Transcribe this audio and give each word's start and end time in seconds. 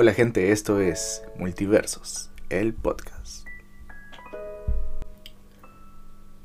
Hola 0.00 0.14
gente, 0.14 0.52
esto 0.52 0.78
es 0.78 1.24
Multiversos, 1.40 2.30
el 2.50 2.72
podcast. 2.72 3.44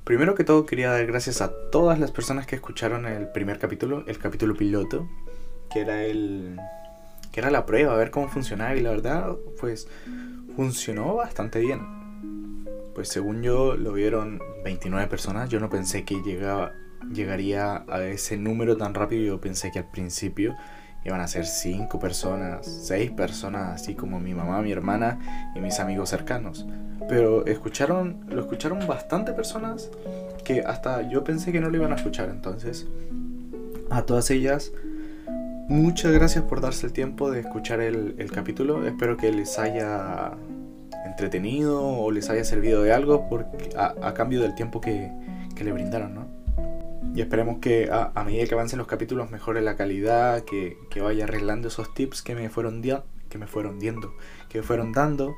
Primero 0.03 0.33
que 0.33 0.43
todo 0.43 0.65
quería 0.65 0.89
dar 0.89 1.05
gracias 1.05 1.39
a 1.39 1.53
todas 1.69 1.99
las 1.99 2.09
personas 2.09 2.47
que 2.47 2.55
escucharon 2.55 3.05
el 3.05 3.27
primer 3.27 3.59
capítulo, 3.59 4.05
el 4.07 4.17
capítulo 4.17 4.55
piloto, 4.55 5.07
que 5.71 5.81
era 5.81 6.03
el 6.03 6.57
que 7.31 7.41
era 7.41 7.51
la 7.51 7.67
prueba, 7.67 7.93
a 7.93 7.97
ver 7.97 8.09
cómo 8.09 8.27
funcionaba 8.27 8.75
y 8.75 8.81
la 8.81 8.89
verdad 8.89 9.37
pues 9.59 9.87
funcionó 10.55 11.13
bastante 11.13 11.59
bien. 11.59 12.65
Pues 12.95 13.09
según 13.09 13.43
yo 13.43 13.75
lo 13.75 13.93
vieron 13.93 14.41
29 14.63 15.05
personas, 15.05 15.47
yo 15.49 15.59
no 15.59 15.69
pensé 15.69 16.05
que 16.05 16.19
llegaría 17.13 17.85
a 17.87 18.03
ese 18.03 18.35
número 18.35 18.77
tan 18.77 18.95
rápido, 18.95 19.23
yo 19.23 19.39
pensé 19.39 19.69
que 19.69 19.77
al 19.77 19.91
principio 19.91 20.55
iban 21.05 21.21
a 21.21 21.27
ser 21.27 21.45
cinco 21.45 21.99
personas, 21.99 22.65
seis 22.65 23.11
personas, 23.11 23.81
así 23.81 23.95
como 23.95 24.19
mi 24.19 24.33
mamá, 24.33 24.61
mi 24.61 24.71
hermana 24.71 25.51
y 25.55 25.59
mis 25.59 25.79
amigos 25.79 26.09
cercanos. 26.09 26.65
Pero 27.09 27.45
escucharon, 27.45 28.25
lo 28.29 28.41
escucharon 28.41 28.87
bastante 28.87 29.33
personas 29.33 29.89
que 30.43 30.61
hasta 30.61 31.01
yo 31.09 31.23
pensé 31.23 31.51
que 31.51 31.59
no 31.59 31.69
lo 31.69 31.77
iban 31.77 31.91
a 31.91 31.95
escuchar. 31.95 32.29
Entonces, 32.29 32.87
a 33.89 34.03
todas 34.03 34.29
ellas, 34.31 34.71
muchas 35.67 36.11
gracias 36.13 36.43
por 36.45 36.61
darse 36.61 36.85
el 36.87 36.93
tiempo 36.93 37.31
de 37.31 37.41
escuchar 37.41 37.81
el, 37.81 38.31
capítulo. 38.31 38.85
Espero 38.85 39.17
que 39.17 39.31
les 39.31 39.59
haya 39.59 40.31
entretenido 41.05 41.81
o 41.81 42.11
les 42.11 42.29
haya 42.29 42.45
servido 42.45 42.81
de 42.83 42.93
algo 42.93 43.27
porque, 43.29 43.69
a, 43.77 44.13
cambio 44.13 44.41
del 44.41 44.55
tiempo 44.55 44.79
que, 44.79 45.11
que 45.55 45.63
le 45.63 45.73
brindaron, 45.73 46.15
¿no? 46.15 46.22
Y 47.15 47.21
esperemos 47.21 47.59
que 47.59 47.89
a, 47.91 48.11
medida 48.23 48.47
que 48.47 48.55
avancen 48.55 48.79
los 48.79 48.87
capítulos 48.87 49.29
mejore 49.29 49.61
la 49.61 49.75
calidad, 49.75 50.43
que, 50.43 50.77
vaya 51.01 51.25
arreglando 51.25 51.67
esos 51.67 51.93
tips 51.93 52.21
que 52.23 52.33
me 52.33 52.49
fueron 52.49 52.81
que 52.81 53.37
me 53.37 53.47
fueron 53.47 53.79
diendo, 53.79 54.15
que 54.49 54.59
me 54.59 54.63
fueron 54.63 54.91
dando. 54.93 55.35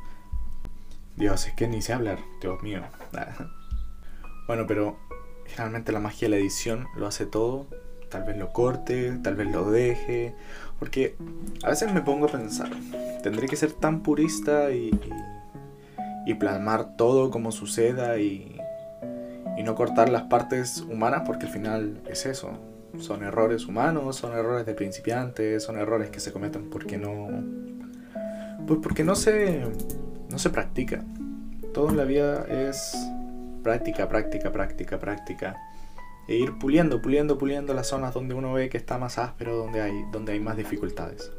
Dios, 1.17 1.47
es 1.47 1.53
que 1.53 1.67
ni 1.67 1.81
sé 1.81 1.93
hablar, 1.93 2.19
Dios 2.41 2.61
mío. 2.63 2.81
bueno, 4.47 4.65
pero 4.67 4.97
generalmente 5.45 5.91
la 5.91 5.99
magia 5.99 6.27
de 6.27 6.35
la 6.35 6.37
edición 6.37 6.87
lo 6.95 7.07
hace 7.07 7.25
todo. 7.25 7.67
Tal 8.09 8.23
vez 8.23 8.37
lo 8.37 8.53
corte, 8.53 9.17
tal 9.23 9.35
vez 9.35 9.51
lo 9.51 9.69
deje. 9.69 10.33
Porque 10.79 11.15
a 11.63 11.69
veces 11.69 11.93
me 11.93 12.01
pongo 12.01 12.27
a 12.27 12.31
pensar, 12.31 12.69
tendré 13.23 13.47
que 13.47 13.55
ser 13.55 13.71
tan 13.73 14.01
purista 14.01 14.71
y, 14.71 14.91
y, 16.25 16.31
y 16.31 16.33
plasmar 16.35 16.95
todo 16.95 17.31
como 17.31 17.51
suceda 17.51 18.17
y, 18.17 18.54
y 19.57 19.63
no 19.63 19.75
cortar 19.75 20.09
las 20.09 20.23
partes 20.23 20.81
humanas 20.81 21.23
porque 21.25 21.45
al 21.45 21.51
final 21.51 22.01
es 22.07 22.25
eso. 22.25 22.59
Son 22.99 23.23
errores 23.23 23.65
humanos, 23.65 24.15
son 24.15 24.33
errores 24.33 24.65
de 24.65 24.73
principiantes, 24.73 25.63
son 25.63 25.77
errores 25.77 26.09
que 26.09 26.19
se 26.19 26.31
cometen 26.31 26.69
porque 26.69 26.97
no... 26.97 27.27
Pues 28.67 28.79
porque 28.81 29.03
no 29.03 29.15
se, 29.15 29.63
no 30.29 30.39
se 30.39 30.49
practica. 30.49 31.03
Todo 31.73 31.89
en 31.89 31.97
la 31.97 32.05
vida 32.05 32.45
es 32.49 32.97
práctica, 33.63 34.07
práctica, 34.07 34.51
práctica, 34.51 34.99
práctica. 34.99 35.57
E 36.27 36.35
ir 36.35 36.57
puliendo, 36.57 37.01
puliendo, 37.01 37.37
puliendo 37.37 37.73
las 37.73 37.87
zonas 37.87 38.13
donde 38.13 38.33
uno 38.33 38.53
ve 38.53 38.69
que 38.69 38.77
está 38.77 38.97
más 38.97 39.17
áspero, 39.17 39.57
donde 39.57 39.81
hay, 39.81 39.93
donde 40.11 40.33
hay 40.33 40.39
más 40.39 40.57
dificultades. 40.57 41.31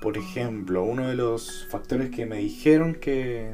Por 0.00 0.16
ejemplo, 0.16 0.82
uno 0.84 1.08
de 1.08 1.14
los 1.14 1.66
factores 1.70 2.10
que 2.10 2.26
me 2.26 2.36
dijeron 2.36 2.94
que, 2.94 3.52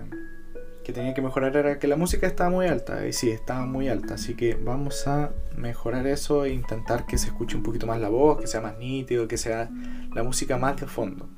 que 0.85 0.93
tenía 0.93 1.15
que 1.15 1.23
mejorar 1.23 1.57
era 1.57 1.79
que 1.79 1.87
la 1.87 1.97
música 1.97 2.27
estaba 2.27 2.51
muy 2.51 2.67
alta. 2.67 3.07
Y 3.07 3.13
sí, 3.13 3.31
estaba 3.31 3.67
muy 3.67 3.89
alta. 3.89 4.15
Así 4.15 4.35
que 4.35 4.55
vamos 4.55 5.07
a 5.07 5.31
mejorar 5.57 6.07
eso 6.07 6.45
e 6.45 6.53
intentar 6.53 7.07
que 7.07 7.19
se 7.19 7.29
escuche 7.29 7.57
un 7.57 7.63
poquito 7.63 7.87
más 7.87 8.01
la 8.01 8.09
voz, 8.09 8.41
que 8.41 8.47
sea 8.47 8.61
más 8.61 8.79
nítido, 8.79 9.29
que 9.29 9.37
sea 9.37 9.71
la 10.15 10.23
música 10.23 10.57
más 10.59 10.81
de 10.81 10.87
fondo. 10.87 11.29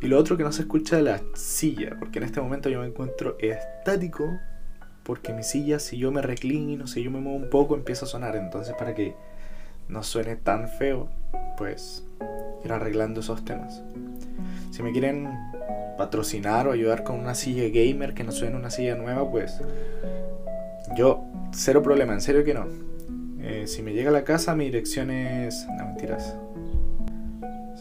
Y 0.00 0.08
lo 0.08 0.18
otro 0.18 0.36
que 0.36 0.42
no 0.42 0.52
se 0.52 0.62
escucha 0.62 1.00
la 1.00 1.20
silla, 1.34 1.96
porque 1.98 2.18
en 2.18 2.24
este 2.24 2.40
momento 2.40 2.68
yo 2.68 2.80
me 2.80 2.86
encuentro 2.86 3.36
estático, 3.40 4.38
porque 5.02 5.32
mi 5.32 5.42
silla, 5.42 5.78
si 5.78 5.96
yo 5.96 6.12
me 6.12 6.20
reclino, 6.20 6.86
si 6.86 7.02
yo 7.02 7.10
me 7.10 7.20
muevo 7.20 7.38
un 7.38 7.50
poco, 7.50 7.74
empieza 7.76 8.04
a 8.04 8.08
sonar. 8.08 8.36
Entonces, 8.36 8.74
para 8.78 8.94
que 8.94 9.14
no 9.88 10.02
suene 10.02 10.36
tan 10.36 10.68
feo, 10.68 11.08
pues 11.56 12.04
ir 12.64 12.72
arreglando 12.72 13.20
esos 13.20 13.44
temas. 13.44 13.82
Si 14.70 14.82
me 14.82 14.92
quieren 14.92 15.28
patrocinar 15.96 16.68
o 16.68 16.72
ayudar 16.72 17.04
con 17.04 17.18
una 17.18 17.34
silla 17.34 17.64
gamer 17.68 18.14
que 18.14 18.24
no 18.24 18.32
suene 18.32 18.56
una 18.56 18.70
silla 18.70 18.94
nueva, 18.94 19.30
pues 19.30 19.60
yo, 20.94 21.24
cero 21.52 21.82
problema, 21.82 22.12
en 22.12 22.20
serio 22.20 22.44
que 22.44 22.54
no. 22.54 22.66
Eh, 23.40 23.66
si 23.66 23.82
me 23.82 23.92
llega 23.92 24.10
a 24.10 24.12
la 24.12 24.24
casa, 24.24 24.54
mi 24.54 24.66
dirección 24.66 25.10
es. 25.10 25.66
No, 25.78 25.86
mentiras. 25.86 26.36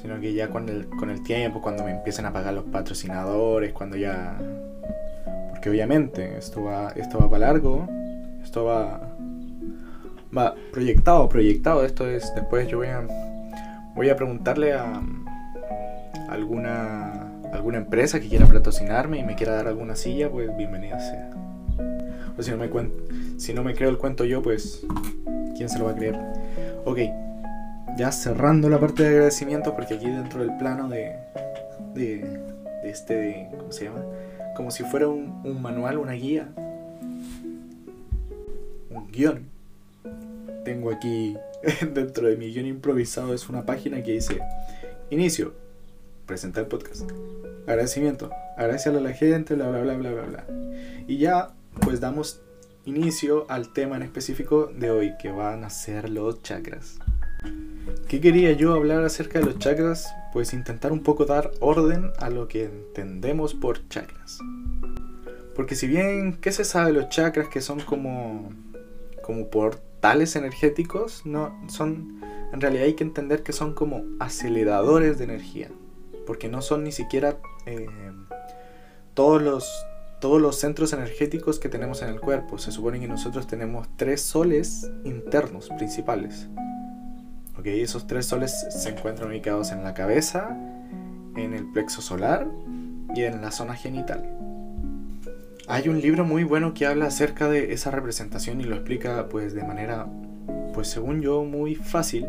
Sino 0.02 0.20
que 0.20 0.34
ya 0.34 0.50
con 0.50 0.70
el, 0.70 0.88
con 0.88 1.10
el 1.10 1.24
tiempo, 1.24 1.62
cuando 1.62 1.84
me 1.84 1.92
empiecen 1.92 2.26
a 2.26 2.34
pagar 2.34 2.54
los 2.54 2.66
patrocinadores, 2.66 3.74
cuando 3.74 3.96
ya. 3.98 4.38
Porque 5.50 5.70
obviamente 5.70 6.38
esto 6.38 6.64
va, 6.64 6.92
esto 6.96 7.20
va 7.20 7.30
para 7.30 7.48
largo, 7.48 7.88
esto 8.44 8.66
va. 8.66 9.12
Va 10.36 10.54
proyectado, 10.72 11.30
proyectado. 11.30 11.86
Esto 11.86 12.08
es. 12.08 12.34
Después 12.36 12.68
yo 12.68 12.78
voy 12.78 12.88
a. 12.88 13.08
Voy 13.96 14.10
a 14.10 14.16
preguntarle 14.16 14.74
a. 14.74 15.02
Alguna 16.30 17.25
alguna 17.56 17.78
empresa 17.78 18.20
que 18.20 18.28
quiera 18.28 18.46
patrocinarme 18.46 19.20
y 19.20 19.24
me 19.24 19.36
quiera 19.36 19.54
dar 19.54 19.68
alguna 19.68 19.96
silla, 19.96 20.30
pues 20.30 20.56
bienvenida 20.56 21.00
sea. 21.00 21.32
O 22.38 22.44
si 22.44 22.52
no 22.52 22.58
me, 22.58 22.70
si 23.38 23.54
no 23.54 23.64
me 23.64 23.74
creo 23.74 23.90
el 23.90 23.98
cuento 23.98 24.26
yo, 24.26 24.42
pues 24.42 24.86
¿quién 25.56 25.70
se 25.70 25.80
lo 25.80 25.86
va 25.86 25.92
a 25.92 25.96
creer? 25.96 26.20
Ok, 26.86 27.00
ya 27.98 28.12
cerrando 28.12 28.70
la 28.70 28.80
parte 28.80 29.04
de 29.04 29.10
agradecimiento, 29.10 29.74
porque 29.74 29.96
aquí 29.96 30.10
dentro 30.10 30.42
del 30.42 30.56
plano 30.58 30.90
de, 30.90 31.16
de, 31.94 32.40
este, 32.84 33.50
¿cómo 33.58 33.72
se 33.72 33.86
llama? 33.86 34.04
Como 34.56 34.72
si 34.72 34.84
fuera 34.84 35.08
un 35.08 35.62
manual, 35.62 35.98
una 35.98 36.14
guía, 36.14 36.50
un 38.90 39.12
guion. 39.12 39.46
Tengo 40.64 40.92
aquí 40.92 41.38
dentro 41.94 42.28
de 42.28 42.38
mi 42.38 42.52
guion 42.52 42.66
improvisado 42.66 43.34
es 43.34 43.50
una 43.50 43.66
página 43.66 44.02
que 44.04 44.14
dice 44.14 44.40
inicio, 45.10 45.54
presentar 46.26 46.64
el 46.64 46.70
podcast 46.70 47.04
agradecimiento, 47.68 48.32
agradecerle 48.58 49.00
a 49.00 49.04
la 49.04 49.14
gente, 49.14 49.56
bla, 49.56 49.70
bla, 49.70 49.82
bla, 49.82 49.96
bla, 49.96 50.12
bla, 50.12 50.24
bla. 50.24 50.46
Y 51.08 51.18
ya, 51.18 51.54
pues 51.82 52.00
damos 52.00 52.42
inicio 52.86 53.46
al 53.50 53.74
tema 53.74 53.96
en 53.96 54.04
específico 54.04 54.68
de 54.68 54.92
hoy, 54.92 55.14
que 55.20 55.32
van 55.32 55.64
a 55.64 55.70
ser 55.70 56.10
los 56.10 56.42
chakras. 56.44 57.00
¿Qué 58.08 58.22
quería 58.22 58.52
yo 58.54 58.74
hablar 58.74 59.04
acerca 59.04 59.40
de 59.40 59.46
los 59.46 59.60
chakras? 59.60 60.08
Pues 60.32 60.54
intentar 60.54 60.92
un 60.92 61.02
poco 61.02 61.26
dar 61.26 61.52
orden 61.60 62.12
a 62.20 62.30
lo 62.30 62.48
que 62.48 62.66
entendemos 62.66 63.54
por 63.54 63.88
chakras. 63.90 64.40
Porque 65.56 65.76
si 65.76 65.88
bien, 65.88 66.38
¿qué 66.40 66.52
se 66.52 66.66
sabe 66.66 66.88
de 66.88 67.00
los 67.00 67.10
chakras 67.10 67.48
que 67.48 67.62
son 67.62 67.80
como, 67.80 68.52
como 69.24 69.48
portales 69.50 70.36
energéticos? 70.36 71.26
No, 71.26 71.58
son, 71.68 72.22
en 72.52 72.62
realidad 72.62 72.86
hay 72.86 72.94
que 72.94 73.04
entender 73.04 73.42
que 73.42 73.54
son 73.54 73.74
como 73.74 74.04
aceleradores 74.20 75.18
de 75.18 75.24
energía 75.24 75.70
porque 76.26 76.50
no 76.50 76.62
son 76.62 76.84
ni 76.84 76.92
siquiera 76.92 77.38
eh, 77.66 77.88
todos, 79.14 79.42
los, 79.42 79.86
todos 80.20 80.42
los 80.42 80.58
centros 80.58 80.94
energéticos 80.94 81.60
que 81.60 81.70
tenemos 81.70 82.02
en 82.02 82.10
el 82.10 82.20
cuerpo. 82.20 82.58
Se 82.58 82.72
supone 82.72 83.00
que 83.00 83.08
nosotros 83.08 83.48
tenemos 83.48 83.88
tres 83.96 84.22
soles 84.22 84.90
internos 85.04 85.70
principales. 85.70 86.48
¿Okay? 87.58 87.82
Esos 87.82 88.08
tres 88.08 88.26
soles 88.26 88.66
se 88.70 88.90
encuentran 88.90 89.30
ubicados 89.30 89.72
en 89.72 89.84
la 89.84 89.94
cabeza, 89.94 90.58
en 91.36 91.54
el 91.54 91.72
plexo 91.72 92.02
solar 92.02 92.48
y 93.16 93.24
en 93.24 93.42
la 93.42 93.52
zona 93.52 93.76
genital. 93.76 94.30
Hay 95.68 95.90
un 95.90 96.00
libro 96.00 96.26
muy 96.26 96.44
bueno 96.44 96.74
que 96.74 96.86
habla 96.86 97.08
acerca 97.08 97.50
de 97.50 97.74
esa 97.74 97.90
representación 97.90 98.62
y 98.62 98.66
lo 98.66 98.76
explica 98.76 99.30
pues 99.30 99.54
de 99.56 99.64
manera, 99.64 100.06
pues 100.74 100.90
según 100.90 101.22
yo, 101.22 101.44
muy 101.44 101.76
fácil 101.76 102.28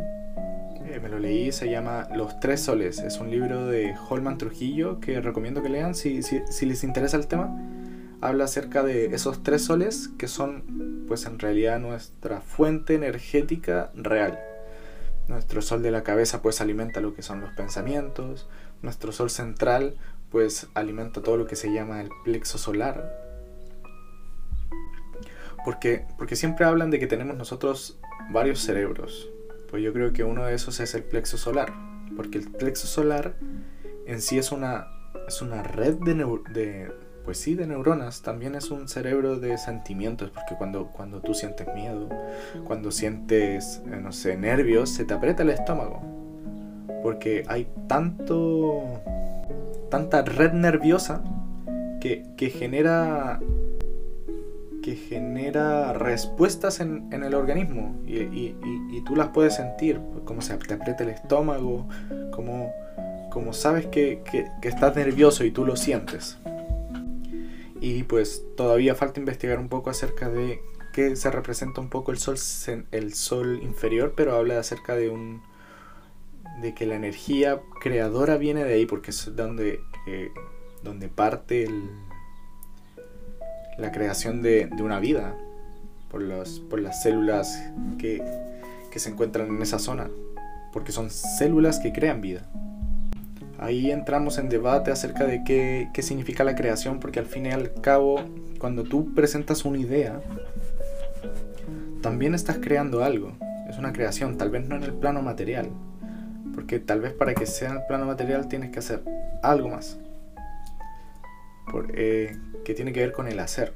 me 1.02 1.08
lo 1.08 1.18
leí, 1.18 1.52
se 1.52 1.68
llama 1.68 2.08
Los 2.14 2.40
Tres 2.40 2.62
Soles. 2.62 3.00
Es 3.00 3.18
un 3.18 3.30
libro 3.30 3.66
de 3.66 3.94
Holman 4.08 4.38
Trujillo 4.38 5.00
que 5.00 5.20
recomiendo 5.20 5.62
que 5.62 5.68
lean 5.68 5.94
si, 5.94 6.22
si, 6.22 6.66
les 6.66 6.84
interesa 6.84 7.16
el 7.16 7.26
tema. 7.26 7.56
Habla 8.20 8.44
acerca 8.44 8.82
de 8.82 9.06
esos 9.06 9.42
tres 9.42 9.62
soles 9.62 10.08
que 10.16 10.26
son, 10.26 11.04
pues 11.06 11.26
en 11.26 11.38
realidad, 11.38 11.78
nuestra 11.78 12.40
fuente 12.40 12.94
energética 12.94 13.90
real. 13.94 14.38
Nuestro 15.28 15.60
sol 15.60 15.82
de 15.82 15.90
la 15.90 16.02
cabeza, 16.02 16.40
pues 16.40 16.60
alimenta 16.60 17.00
lo 17.00 17.14
que 17.14 17.22
son 17.22 17.40
los 17.40 17.50
pensamientos. 17.50 18.48
Nuestro 18.80 19.12
sol 19.12 19.28
central, 19.28 19.96
pues 20.30 20.68
alimenta 20.74 21.20
todo 21.20 21.36
lo 21.36 21.46
que 21.46 21.56
se 21.56 21.72
llama 21.72 22.00
el 22.00 22.08
plexo 22.24 22.58
solar. 22.58 23.12
Porque, 25.64 26.06
porque 26.16 26.36
siempre 26.36 26.64
hablan 26.64 26.90
de 26.90 26.98
que 26.98 27.06
tenemos 27.06 27.36
nosotros 27.36 27.98
varios 28.30 28.60
cerebros 28.60 29.28
pues 29.70 29.82
yo 29.82 29.92
creo 29.92 30.12
que 30.12 30.24
uno 30.24 30.44
de 30.44 30.54
esos 30.54 30.80
es 30.80 30.94
el 30.94 31.02
plexo 31.02 31.36
solar, 31.36 31.72
porque 32.16 32.38
el 32.38 32.50
plexo 32.50 32.86
solar 32.86 33.34
en 34.06 34.20
sí 34.20 34.38
es 34.38 34.52
una, 34.52 34.88
es 35.26 35.42
una 35.42 35.62
red 35.62 35.96
de, 35.96 36.92
pues 37.24 37.38
sí, 37.38 37.54
de 37.54 37.66
neuronas, 37.66 38.22
también 38.22 38.54
es 38.54 38.70
un 38.70 38.88
cerebro 38.88 39.38
de 39.38 39.58
sentimientos, 39.58 40.30
porque 40.30 40.54
cuando, 40.56 40.88
cuando 40.88 41.20
tú 41.20 41.34
sientes 41.34 41.66
miedo, 41.74 42.08
cuando 42.64 42.90
sientes, 42.90 43.82
eh, 43.86 44.00
no 44.00 44.12
sé, 44.12 44.36
nervios, 44.36 44.90
se 44.90 45.04
te 45.04 45.14
aprieta 45.14 45.42
el 45.42 45.50
estómago. 45.50 46.02
porque 47.02 47.44
hay 47.48 47.68
tanto 47.88 49.00
tanta 49.90 50.22
red 50.22 50.52
nerviosa 50.52 51.22
que, 52.00 52.24
que 52.36 52.50
genera 52.50 53.40
que 54.86 54.94
genera 54.94 55.92
respuestas 55.94 56.78
en, 56.78 57.12
en 57.12 57.24
el 57.24 57.34
organismo 57.34 58.00
y, 58.06 58.18
y, 58.18 58.56
y, 58.92 59.00
tú 59.00 59.16
las 59.16 59.30
puedes 59.30 59.56
sentir, 59.56 60.00
como 60.24 60.42
se 60.42 60.56
te 60.58 60.74
aprieta 60.74 61.02
el 61.02 61.10
estómago, 61.10 61.88
como, 62.30 62.72
como 63.32 63.52
sabes 63.52 63.86
que, 63.86 64.22
que, 64.30 64.46
que 64.62 64.68
estás 64.68 64.94
nervioso 64.94 65.42
y 65.42 65.50
tú 65.50 65.64
lo 65.64 65.74
sientes. 65.74 66.38
Y 67.80 68.04
pues 68.04 68.44
todavía 68.56 68.94
falta 68.94 69.18
investigar 69.18 69.58
un 69.58 69.68
poco 69.68 69.90
acerca 69.90 70.28
de 70.28 70.60
qué 70.92 71.16
se 71.16 71.32
representa 71.32 71.80
un 71.80 71.90
poco 71.90 72.12
el 72.12 72.18
sol, 72.18 72.36
el 72.92 73.14
sol 73.14 73.58
inferior, 73.64 74.14
pero 74.16 74.36
habla 74.36 74.60
acerca 74.60 74.94
de 74.94 75.10
un 75.10 75.42
de 76.62 76.74
que 76.76 76.86
la 76.86 76.94
energía 76.94 77.60
creadora 77.80 78.36
viene 78.36 78.62
de 78.62 78.74
ahí, 78.74 78.86
porque 78.86 79.10
es 79.10 79.34
donde, 79.34 79.80
eh, 80.06 80.30
donde 80.84 81.08
parte 81.08 81.64
el, 81.64 81.90
la 83.78 83.92
creación 83.92 84.42
de, 84.42 84.66
de 84.66 84.82
una 84.82 85.00
vida 85.00 85.34
por, 86.10 86.22
los, 86.22 86.60
por 86.60 86.80
las 86.80 87.02
células 87.02 87.62
que, 87.98 88.22
que 88.90 88.98
se 88.98 89.10
encuentran 89.10 89.48
en 89.48 89.62
esa 89.62 89.78
zona, 89.78 90.08
porque 90.72 90.92
son 90.92 91.10
células 91.10 91.78
que 91.78 91.92
crean 91.92 92.20
vida. 92.20 92.42
Ahí 93.58 93.90
entramos 93.90 94.38
en 94.38 94.48
debate 94.48 94.90
acerca 94.90 95.24
de 95.24 95.42
qué, 95.44 95.88
qué 95.94 96.02
significa 96.02 96.44
la 96.44 96.54
creación, 96.54 97.00
porque 97.00 97.18
al 97.18 97.26
fin 97.26 97.46
y 97.46 97.50
al 97.50 97.72
cabo, 97.80 98.20
cuando 98.58 98.84
tú 98.84 99.14
presentas 99.14 99.64
una 99.64 99.78
idea, 99.78 100.20
también 102.02 102.34
estás 102.34 102.58
creando 102.60 103.02
algo. 103.02 103.32
Es 103.68 103.78
una 103.78 103.92
creación, 103.92 104.36
tal 104.36 104.50
vez 104.50 104.66
no 104.66 104.76
en 104.76 104.84
el 104.84 104.92
plano 104.92 105.22
material, 105.22 105.70
porque 106.54 106.78
tal 106.78 107.00
vez 107.00 107.12
para 107.12 107.34
que 107.34 107.46
sea 107.46 107.70
en 107.70 107.76
el 107.76 107.82
plano 107.86 108.06
material 108.06 108.48
tienes 108.48 108.70
que 108.70 108.78
hacer 108.78 109.02
algo 109.42 109.68
más. 109.68 109.98
Por, 111.70 111.92
eh, 111.94 112.36
que 112.64 112.74
tiene 112.74 112.92
que 112.92 113.00
ver 113.00 113.12
con 113.12 113.28
el 113.28 113.38
hacer. 113.40 113.72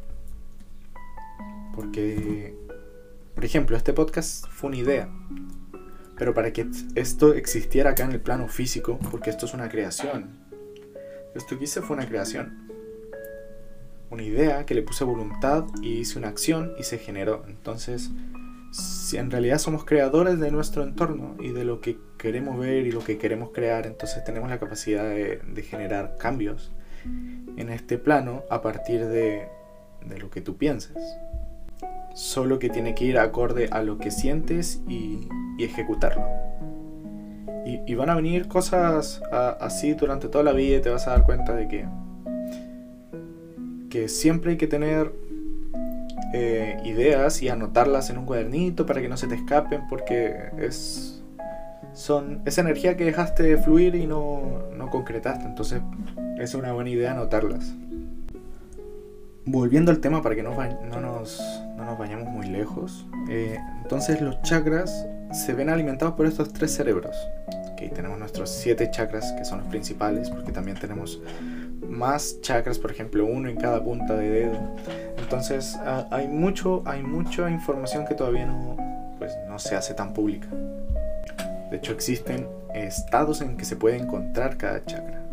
Porque, 1.74 2.54
por 3.34 3.44
ejemplo, 3.44 3.76
este 3.76 3.92
podcast 3.92 4.46
fue 4.48 4.68
una 4.68 4.78
idea. 4.78 5.08
Pero 6.16 6.34
para 6.34 6.52
que 6.52 6.66
esto 6.94 7.34
existiera 7.34 7.90
acá 7.90 8.04
en 8.04 8.12
el 8.12 8.20
plano 8.20 8.48
físico, 8.48 8.98
porque 9.10 9.30
esto 9.30 9.46
es 9.46 9.54
una 9.54 9.68
creación. 9.68 10.30
Esto 11.34 11.58
que 11.58 11.64
hice 11.64 11.80
fue 11.80 11.96
una 11.96 12.06
creación. 12.06 12.68
Una 14.10 14.22
idea 14.22 14.66
que 14.66 14.74
le 14.74 14.82
puse 14.82 15.04
voluntad 15.04 15.64
y 15.80 16.00
hice 16.00 16.18
una 16.18 16.28
acción 16.28 16.72
y 16.78 16.82
se 16.82 16.98
generó. 16.98 17.44
Entonces, 17.46 18.10
si 18.72 19.16
en 19.16 19.30
realidad 19.30 19.58
somos 19.58 19.84
creadores 19.84 20.38
de 20.38 20.50
nuestro 20.50 20.82
entorno 20.82 21.36
y 21.40 21.50
de 21.50 21.64
lo 21.64 21.80
que 21.80 21.98
queremos 22.18 22.58
ver 22.58 22.86
y 22.86 22.92
lo 22.92 23.02
que 23.02 23.18
queremos 23.18 23.50
crear, 23.50 23.86
entonces 23.86 24.22
tenemos 24.24 24.48
la 24.48 24.58
capacidad 24.58 25.04
de, 25.04 25.62
generar 25.62 26.16
cambios 26.18 26.72
en 27.56 27.70
este 27.70 27.98
plano 27.98 28.42
a 28.50 28.62
partir 28.62 29.06
de, 29.06 29.48
lo 30.18 30.30
que 30.30 30.40
tú 30.40 30.56
pienses. 30.56 30.96
Solo 32.14 32.58
que 32.58 32.68
tiene 32.68 32.94
que 32.94 33.04
ir 33.04 33.18
acorde 33.18 33.68
a 33.70 33.82
lo 33.82 33.98
que 33.98 34.10
sientes 34.10 34.80
y, 34.88 35.28
ejecutarlo. 35.58 36.26
Y, 37.66 37.94
van 37.94 38.10
a 38.10 38.14
venir 38.14 38.48
cosas 38.48 39.22
así 39.60 39.94
durante 39.94 40.28
toda 40.28 40.42
la 40.42 40.52
vida 40.52 40.78
y 40.78 40.80
te 40.80 40.90
vas 40.90 41.06
a 41.06 41.10
dar 41.10 41.24
cuenta 41.24 41.54
de 41.54 41.68
que, 41.68 41.86
que 43.90 44.08
siempre 44.08 44.52
hay 44.52 44.56
que 44.56 44.66
tener 44.66 45.12
eh, 46.32 46.78
ideas 46.84 47.42
y 47.42 47.48
anotarlas 47.48 48.08
en 48.08 48.18
un 48.18 48.24
cuadernito 48.24 48.86
para 48.86 49.00
que 49.00 49.08
no 49.08 49.16
se 49.16 49.26
te 49.26 49.34
escapen 49.34 49.88
porque 49.88 50.50
es 50.58 51.19
son 51.92 52.42
esa 52.44 52.60
energía 52.60 52.96
que 52.96 53.04
dejaste 53.04 53.56
fluir 53.58 53.94
y 53.94 54.06
no, 54.06 54.68
no 54.76 54.90
concretaste 54.90 55.44
entonces 55.44 55.82
es 56.38 56.54
una 56.54 56.72
buena 56.72 56.90
idea 56.90 57.12
anotarlas 57.12 57.72
volviendo 59.44 59.90
al 59.90 60.00
tema 60.00 60.22
para 60.22 60.34
que 60.34 60.42
no, 60.42 60.56
no, 60.90 61.00
nos, 61.00 61.40
no 61.76 61.84
nos 61.84 61.98
vayamos 61.98 62.28
muy 62.28 62.46
lejos 62.46 63.06
eh, 63.28 63.58
entonces 63.82 64.20
los 64.20 64.40
chakras 64.42 65.06
se 65.32 65.54
ven 65.54 65.68
alimentados 65.68 66.14
por 66.14 66.26
estos 66.26 66.52
tres 66.52 66.72
cerebros 66.72 67.16
okay, 67.72 67.88
tenemos 67.90 68.18
nuestros 68.18 68.50
siete 68.50 68.90
chakras 68.90 69.32
que 69.32 69.44
son 69.44 69.60
los 69.60 69.68
principales 69.68 70.30
porque 70.30 70.52
también 70.52 70.78
tenemos 70.78 71.20
más 71.90 72.40
chakras, 72.40 72.78
por 72.78 72.90
ejemplo, 72.90 73.26
uno 73.26 73.48
en 73.48 73.56
cada 73.56 73.82
punta 73.82 74.16
de 74.16 74.30
dedo. 74.30 74.58
Entonces 75.18 75.78
hay, 76.10 76.28
mucho, 76.28 76.82
hay 76.86 77.02
mucha 77.02 77.50
información 77.50 78.06
que 78.06 78.14
todavía 78.14 78.46
no, 78.46 78.76
pues, 79.18 79.32
no 79.48 79.58
se 79.58 79.76
hace 79.76 79.94
tan 79.94 80.12
pública. 80.12 80.48
De 81.70 81.76
hecho, 81.76 81.92
existen 81.92 82.48
estados 82.74 83.40
en 83.40 83.56
que 83.56 83.64
se 83.64 83.76
puede 83.76 83.96
encontrar 83.96 84.56
cada 84.56 84.84
chakra. 84.84 85.24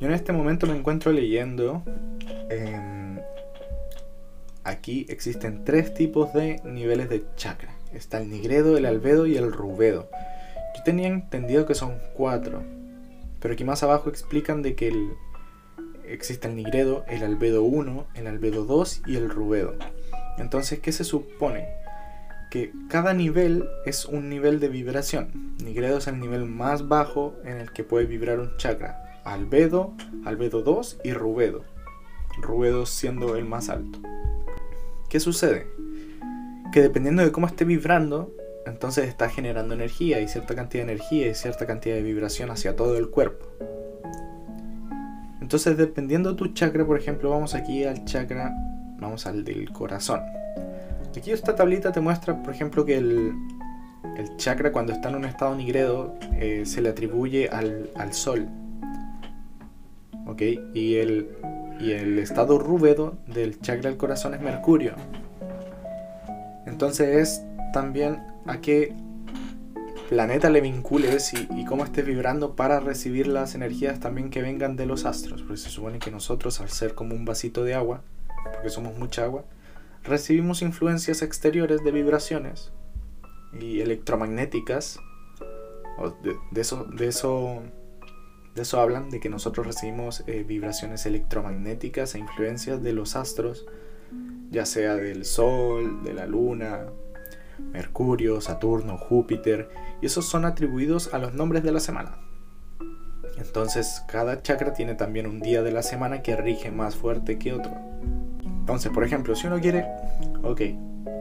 Yo 0.00 0.08
en 0.08 0.12
este 0.12 0.32
momento 0.32 0.66
me 0.66 0.76
encuentro 0.76 1.12
leyendo... 1.12 1.82
Em, 2.50 3.20
aquí 4.64 5.06
existen 5.08 5.64
tres 5.64 5.94
tipos 5.94 6.32
de 6.32 6.60
niveles 6.64 7.08
de 7.08 7.24
chakra. 7.36 7.72
Está 7.92 8.18
el 8.18 8.30
nigredo, 8.30 8.76
el 8.76 8.86
albedo 8.86 9.26
y 9.26 9.36
el 9.36 9.52
rubedo. 9.52 10.08
Yo 10.76 10.82
tenía 10.82 11.08
entendido 11.08 11.66
que 11.66 11.74
son 11.74 11.98
cuatro. 12.14 12.62
Pero 13.40 13.54
aquí 13.54 13.64
más 13.64 13.82
abajo 13.82 14.08
explican 14.08 14.62
de 14.62 14.74
que 14.74 14.88
el, 14.88 15.12
existe 16.06 16.48
el 16.48 16.56
nigredo, 16.56 17.04
el 17.08 17.22
albedo 17.22 17.62
1, 17.62 18.06
el 18.14 18.26
albedo 18.26 18.64
2 18.64 19.02
y 19.06 19.16
el 19.16 19.28
rubedo. 19.28 19.74
Entonces, 20.38 20.80
¿qué 20.80 20.92
se 20.92 21.04
supone? 21.04 21.68
Que 22.52 22.70
cada 22.90 23.14
nivel 23.14 23.66
es 23.86 24.04
un 24.04 24.28
nivel 24.28 24.60
de 24.60 24.68
vibración. 24.68 25.54
Nigredo 25.64 25.96
es 25.96 26.06
el 26.06 26.20
nivel 26.20 26.44
más 26.44 26.86
bajo 26.86 27.34
en 27.46 27.56
el 27.56 27.72
que 27.72 27.82
puede 27.82 28.04
vibrar 28.04 28.40
un 28.40 28.58
chakra. 28.58 29.22
Albedo, 29.24 29.94
albedo 30.26 30.60
2 30.60 30.98
y 31.02 31.14
rubedo. 31.14 31.64
Rubedo 32.42 32.84
siendo 32.84 33.36
el 33.36 33.46
más 33.46 33.70
alto. 33.70 34.00
¿Qué 35.08 35.18
sucede? 35.18 35.66
Que 36.74 36.82
dependiendo 36.82 37.22
de 37.22 37.32
cómo 37.32 37.46
esté 37.46 37.64
vibrando, 37.64 38.30
entonces 38.66 39.08
está 39.08 39.30
generando 39.30 39.72
energía 39.72 40.20
y 40.20 40.28
cierta 40.28 40.54
cantidad 40.54 40.84
de 40.84 40.92
energía 40.92 41.28
y 41.28 41.34
cierta 41.34 41.66
cantidad 41.66 41.94
de 41.94 42.02
vibración 42.02 42.50
hacia 42.50 42.76
todo 42.76 42.98
el 42.98 43.08
cuerpo. 43.08 43.46
Entonces, 45.40 45.78
dependiendo 45.78 46.32
de 46.32 46.36
tu 46.36 46.48
chakra, 46.48 46.84
por 46.84 46.98
ejemplo, 46.98 47.30
vamos 47.30 47.54
aquí 47.54 47.84
al 47.84 48.04
chakra, 48.04 48.54
vamos 48.98 49.24
al 49.24 49.42
del 49.42 49.72
corazón. 49.72 50.20
Aquí 51.16 51.30
esta 51.30 51.54
tablita 51.54 51.92
te 51.92 52.00
muestra, 52.00 52.42
por 52.42 52.54
ejemplo, 52.54 52.84
que 52.84 52.96
el, 52.96 53.34
chakra 54.36 54.72
cuando 54.72 54.92
está 54.92 55.08
en 55.08 55.16
un 55.16 55.24
estado 55.24 55.54
nigredo 55.54 56.14
eh, 56.34 56.64
se 56.64 56.80
le 56.80 56.88
atribuye 56.88 57.48
al, 57.48 58.12
sol. 58.12 58.48
¿Ok? 60.26 60.42
Y 60.74 60.96
el, 60.96 61.28
y 61.80 61.92
el 61.92 62.18
estado 62.18 62.58
rúbedo 62.58 63.18
del 63.26 63.60
chakra 63.60 63.90
del 63.90 63.98
corazón 63.98 64.34
es 64.34 64.40
Mercurio. 64.40 64.94
Entonces 66.66 67.16
es 67.16 67.42
también 67.72 68.22
a 68.46 68.60
qué 68.60 68.94
planeta 70.08 70.50
le 70.50 70.60
vincules 70.60 71.32
y, 71.32 71.64
cómo 71.64 71.84
estés 71.84 72.04
vibrando 72.04 72.54
para 72.54 72.80
recibir 72.80 73.26
las 73.26 73.54
energías 73.54 73.98
también 73.98 74.28
que 74.28 74.42
vengan 74.42 74.76
de 74.76 74.86
los 74.86 75.06
astros. 75.06 75.42
Porque 75.42 75.56
se 75.56 75.70
supone 75.70 75.98
que 75.98 76.10
nosotros, 76.10 76.60
al 76.60 76.68
ser 76.68 76.94
como 76.94 77.14
un 77.14 77.24
vasito 77.24 77.64
de 77.64 77.74
agua, 77.74 78.02
porque 78.52 78.68
somos 78.68 78.98
mucha 78.98 79.24
agua, 79.24 79.44
recibimos 80.04 80.62
influencias 80.62 81.22
exteriores 81.22 81.82
de 81.84 81.90
vibraciones 81.90 82.72
y 83.58 83.80
electromagnéticas. 83.80 84.98
De, 86.50 86.60
eso, 86.60 86.84
de, 86.84 87.06
eso, 87.06 87.62
de 88.54 88.62
eso 88.62 88.80
hablan, 88.80 89.10
de 89.10 89.20
que 89.20 89.28
nosotros 89.28 89.66
recibimos 89.66 90.24
eh, 90.26 90.42
vibraciones 90.42 91.06
electromagnéticas 91.06 92.14
e 92.14 92.18
influencias 92.18 92.82
de 92.82 92.92
los 92.92 93.14
astros, 93.14 93.66
ya 94.50 94.66
sea 94.66 94.96
del 94.96 95.24
Sol, 95.24 96.02
de 96.02 96.14
la 96.14 96.26
Luna, 96.26 96.86
Mercurio, 97.72 98.40
Saturno, 98.40 98.98
Júpiter, 98.98 99.68
y 100.00 100.06
esos 100.06 100.26
son 100.26 100.44
atribuidos 100.44 101.14
a 101.14 101.18
los 101.18 101.34
nombres 101.34 101.62
de 101.62 101.72
la 101.72 101.80
semana. 101.80 102.16
Entonces, 103.38 104.02
cada 104.08 104.42
chakra 104.42 104.72
tiene 104.72 104.94
también 104.94 105.26
un 105.26 105.40
día 105.40 105.62
de 105.62 105.72
la 105.72 105.82
semana 105.82 106.22
que 106.22 106.36
rige 106.36 106.70
más 106.70 106.96
fuerte 106.96 107.38
que 107.38 107.52
otro. 107.52 107.72
Entonces, 108.62 108.92
por 108.92 109.02
ejemplo, 109.02 109.34
si 109.34 109.48
uno 109.48 109.60
quiere, 109.60 109.84
ok, 110.44 110.60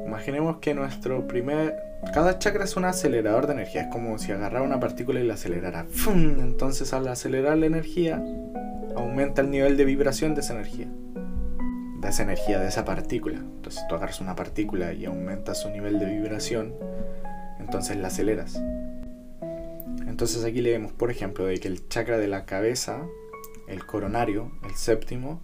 imaginemos 0.05 0.57
que 0.57 0.75
nuestro 0.75 1.27
primer, 1.27 1.75
cada 2.13 2.37
chakra 2.37 2.65
es 2.65 2.77
un 2.77 2.85
acelerador 2.85 3.47
de 3.47 3.53
energía, 3.53 3.81
es 3.81 3.87
como 3.87 4.19
si 4.19 4.31
agarrara 4.31 4.63
una 4.63 4.79
partícula 4.79 5.19
y 5.19 5.25
la 5.25 5.33
acelerara. 5.33 5.87
Entonces, 6.07 6.93
al 6.93 7.07
acelerar 7.07 7.57
la 7.57 7.65
energía, 7.65 8.23
aumenta 8.95 9.41
el 9.41 9.49
nivel 9.49 9.75
de 9.75 9.85
vibración 9.85 10.35
de 10.35 10.41
esa 10.41 10.53
energía 10.53 10.87
de 12.01 12.09
esa 12.09 12.23
energía 12.23 12.59
de 12.59 12.67
esa 12.67 12.83
partícula. 12.83 13.37
Entonces 13.37 13.83
tú 13.87 13.95
agarras 13.95 14.19
una 14.21 14.35
partícula 14.35 14.91
y 14.93 15.05
aumentas 15.05 15.61
su 15.61 15.69
nivel 15.69 15.99
de 15.99 16.07
vibración, 16.07 16.73
entonces 17.59 17.97
la 17.97 18.07
aceleras. 18.07 18.59
Entonces 20.07 20.43
aquí 20.43 20.61
leemos, 20.61 20.91
por 20.91 21.11
ejemplo, 21.11 21.45
de 21.45 21.59
que 21.59 21.67
el 21.67 21.87
chakra 21.87 22.17
de 22.17 22.27
la 22.27 22.45
cabeza, 22.45 23.05
el 23.67 23.85
coronario, 23.85 24.51
el 24.65 24.75
séptimo, 24.75 25.39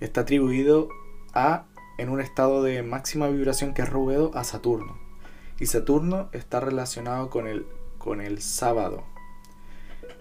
está 0.00 0.22
atribuido 0.22 0.88
a, 1.34 1.66
en 1.98 2.08
un 2.08 2.20
estado 2.20 2.62
de 2.62 2.82
máxima 2.82 3.28
vibración 3.28 3.74
que 3.74 3.82
es 3.82 3.88
Rubedo, 3.88 4.30
a 4.34 4.44
Saturno. 4.44 4.98
Y 5.58 5.66
Saturno 5.66 6.28
está 6.32 6.60
relacionado 6.60 7.30
con 7.30 7.46
el, 7.46 7.66
con 7.98 8.20
el 8.20 8.40
sábado. 8.40 9.04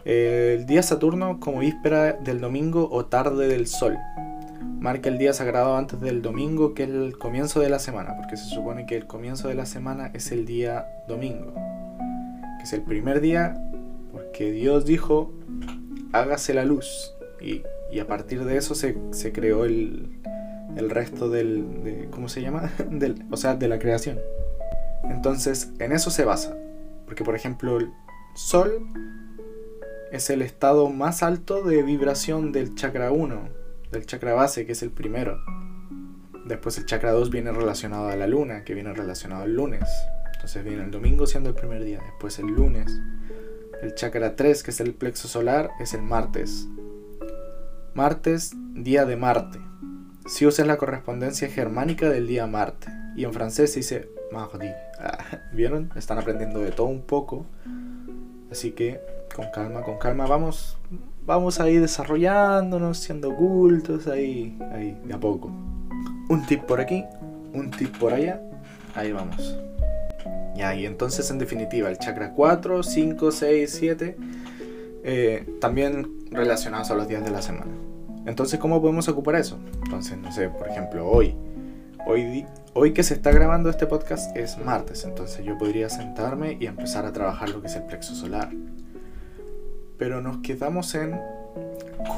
El 0.05 0.65
día 0.65 0.83
Saturno 0.83 1.39
como 1.39 1.59
víspera 1.59 2.13
del 2.13 2.41
domingo 2.41 2.89
o 2.91 3.05
tarde 3.05 3.47
del 3.47 3.67
sol. 3.67 3.97
Marca 4.79 5.09
el 5.09 5.17
día 5.17 5.33
sagrado 5.33 5.75
antes 5.75 5.99
del 5.99 6.21
domingo, 6.21 6.73
que 6.73 6.83
el 6.83 7.17
comienzo 7.17 7.59
de 7.59 7.69
la 7.69 7.79
semana, 7.79 8.15
porque 8.15 8.37
se 8.37 8.45
supone 8.45 8.85
que 8.85 8.95
el 8.95 9.07
comienzo 9.07 9.49
de 9.49 9.55
la 9.55 9.65
semana 9.65 10.09
es 10.13 10.31
el 10.31 10.45
día 10.45 10.87
domingo, 11.07 11.53
que 12.57 12.63
es 12.63 12.73
el 12.73 12.81
primer 12.83 13.19
día, 13.19 13.61
porque 14.11 14.51
Dios 14.51 14.85
dijo, 14.85 15.33
hágase 16.13 16.53
la 16.53 16.63
luz. 16.63 17.13
Y, 17.41 17.63
a 17.99 18.05
partir 18.05 18.45
de 18.45 18.55
eso 18.55 18.75
se, 18.75 18.95
creó 19.33 19.65
el, 19.65 20.18
el 20.75 20.89
resto 20.89 21.29
del, 21.29 22.07
¿cómo 22.11 22.29
se 22.29 22.41
llama? 22.41 22.71
Del, 22.89 23.25
o 23.31 23.38
sea, 23.38 23.55
de 23.55 23.67
la 23.67 23.79
creación. 23.79 24.19
Entonces, 25.03 25.71
en 25.79 25.91
eso 25.91 26.11
se 26.11 26.25
basa. 26.25 26.55
Porque, 27.05 27.23
por 27.23 27.35
ejemplo, 27.35 27.77
el 27.77 27.91
Sol 28.35 28.88
es 30.11 30.29
el 30.29 30.41
estado 30.41 30.89
más 30.89 31.23
alto 31.23 31.63
de 31.63 31.83
vibración 31.83 32.51
del 32.51 32.75
chakra 32.75 33.11
1, 33.11 33.49
del 33.91 34.05
chakra 34.05 34.33
base, 34.33 34.65
que 34.65 34.73
es 34.73 34.83
el 34.83 34.91
primero. 34.91 35.39
Después 36.45 36.77
el 36.77 36.85
chakra 36.85 37.11
2 37.11 37.29
viene 37.29 37.51
relacionado 37.51 38.07
a 38.07 38.15
la 38.15 38.27
luna, 38.27 38.63
que 38.63 38.73
viene 38.73 38.93
relacionado 38.93 39.43
al 39.43 39.53
lunes. 39.53 39.83
Entonces 40.33 40.63
viene 40.63 40.83
el 40.83 40.91
domingo 40.91 41.27
siendo 41.27 41.49
el 41.49 41.55
primer 41.55 41.83
día, 41.83 41.99
después 42.03 42.39
el 42.39 42.47
lunes. 42.47 42.91
El 43.81 43.93
chakra 43.95 44.35
3, 44.35 44.63
que 44.63 44.71
es 44.71 44.79
el 44.79 44.93
plexo 44.93 45.27
solar, 45.27 45.71
es 45.79 45.93
el 45.93 46.01
martes. 46.01 46.67
Martes, 47.93 48.53
día 48.73 49.05
de 49.05 49.15
Marte. 49.15 49.68
Si 50.29 50.45
usa 50.45 50.63
la 50.63 50.77
correspondencia 50.77 51.50
germánica 51.50 52.07
del 52.07 52.27
día 52.27 52.45
Marte. 52.45 52.88
Y 53.15 53.25
en 53.25 53.33
francés 53.33 53.74
se 53.74 53.79
dice 53.79 54.09
mardi. 54.31 54.69
¿Vieron? 55.53 55.91
Están 55.95 56.19
aprendiendo 56.19 56.59
de 56.59 56.71
todo 56.71 56.86
un 56.86 57.01
poco. 57.01 57.48
Así 58.51 58.71
que 58.71 59.01
con 59.36 59.50
calma, 59.51 59.81
con 59.81 59.98
calma, 59.98 60.27
vamos, 60.27 60.77
vamos 61.25 61.59
a 61.59 61.67
ir 61.67 61.81
desarrollándonos, 61.81 63.00
siendo 63.00 63.31
ocultos 63.31 64.07
ahí, 64.07 64.57
ahí, 64.71 65.01
de 65.03 65.13
a 65.15 65.19
poco. 65.19 65.51
Un 66.29 66.45
tip 66.45 66.62
por 66.62 66.79
aquí, 66.79 67.03
un 67.53 67.71
tip 67.71 67.98
por 67.98 68.13
allá, 68.13 68.39
ahí 68.95 69.12
vamos. 69.12 69.59
Ya, 70.55 70.75
y 70.75 70.86
entonces 70.86 71.29
en 71.31 71.39
definitiva, 71.39 71.89
el 71.89 71.98
chakra 71.98 72.33
4, 72.33 72.83
5, 72.83 73.31
6, 73.31 73.71
7, 73.71 74.17
también 75.59 76.19
relacionados 76.31 76.91
a 76.91 76.95
los 76.95 77.07
días 77.07 77.24
de 77.24 77.31
la 77.31 77.41
semana. 77.41 77.71
Entonces, 78.25 78.59
¿cómo 78.59 78.81
podemos 78.81 79.07
ocupar 79.07 79.35
eso? 79.35 79.57
Entonces, 79.83 80.17
no 80.17 80.31
sé, 80.31 80.49
por 80.49 80.67
ejemplo, 80.67 81.09
hoy, 81.09 81.35
hoy, 82.05 82.45
hoy 82.73 82.93
que 82.93 83.03
se 83.03 83.13
está 83.13 83.31
grabando 83.31 83.69
este 83.69 83.88
podcast 83.88 84.35
es 84.35 84.57
martes, 84.57 85.03
entonces 85.03 85.45
yo 85.45 85.57
podría 85.57 85.89
sentarme 85.89 86.57
y 86.59 86.67
empezar 86.67 87.05
a 87.05 87.13
trabajar 87.13 87.49
lo 87.49 87.61
que 87.61 87.67
es 87.67 87.75
el 87.75 87.83
plexo 87.83 88.13
solar 88.15 88.49
pero 89.99 90.21
nos 90.21 90.38
quedamos 90.38 90.95
en 90.95 91.19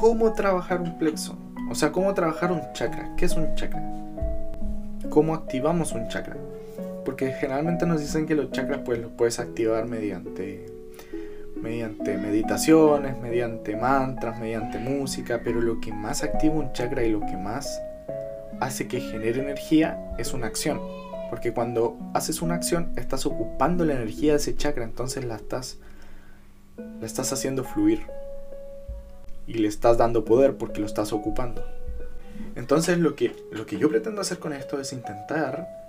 cómo 0.00 0.32
trabajar 0.32 0.80
un 0.80 0.96
plexo. 0.96 1.36
O 1.68 1.74
sea, 1.74 1.90
cómo 1.90 2.14
trabajar 2.14 2.52
un 2.52 2.62
chakra. 2.72 3.14
¿Qué 3.16 3.26
es 3.26 3.34
un 3.34 3.54
chakra? 3.56 3.82
¿Cómo 5.10 5.34
activamos 5.34 5.92
un 5.92 6.08
chakra? 6.08 6.36
Porque 7.04 7.32
generalmente 7.32 7.84
nos 7.84 8.00
dicen 8.00 8.24
que 8.24 8.36
los 8.36 8.52
chakras 8.52 8.82
pues 8.84 9.00
los 9.00 9.10
puedes 9.10 9.40
activar 9.40 9.86
mediante 9.86 10.66
mediante 11.62 12.18
meditaciones, 12.18 13.18
mediante 13.20 13.76
mantras, 13.76 14.38
mediante 14.38 14.78
música, 14.78 15.40
pero 15.44 15.60
lo 15.60 15.80
que 15.80 15.92
más 15.92 16.24
activa 16.24 16.56
un 16.56 16.72
chakra 16.72 17.04
y 17.04 17.12
lo 17.12 17.20
que 17.20 17.36
más 17.36 17.80
hace 18.60 18.88
que 18.88 19.00
genere 19.00 19.40
energía 19.40 20.12
es 20.18 20.34
una 20.34 20.48
acción. 20.48 20.80
Porque 21.30 21.52
cuando 21.52 21.96
haces 22.14 22.42
una 22.42 22.56
acción 22.56 22.92
estás 22.96 23.24
ocupando 23.26 23.84
la 23.84 23.94
energía 23.94 24.32
de 24.32 24.38
ese 24.38 24.56
chakra, 24.56 24.84
entonces 24.84 25.24
la 25.24 25.36
estás 25.36 25.78
la 26.76 27.06
estás 27.06 27.32
haciendo 27.32 27.64
fluir. 27.64 28.02
Y 29.46 29.54
le 29.54 29.68
estás 29.68 29.98
dando 29.98 30.24
poder 30.24 30.56
porque 30.56 30.80
lo 30.80 30.86
estás 30.86 31.12
ocupando. 31.12 31.64
Entonces 32.56 32.98
lo 32.98 33.14
que, 33.14 33.36
lo 33.52 33.66
que 33.66 33.78
yo 33.78 33.88
pretendo 33.88 34.20
hacer 34.20 34.38
con 34.38 34.52
esto 34.52 34.80
es 34.80 34.92
intentar 34.92 35.81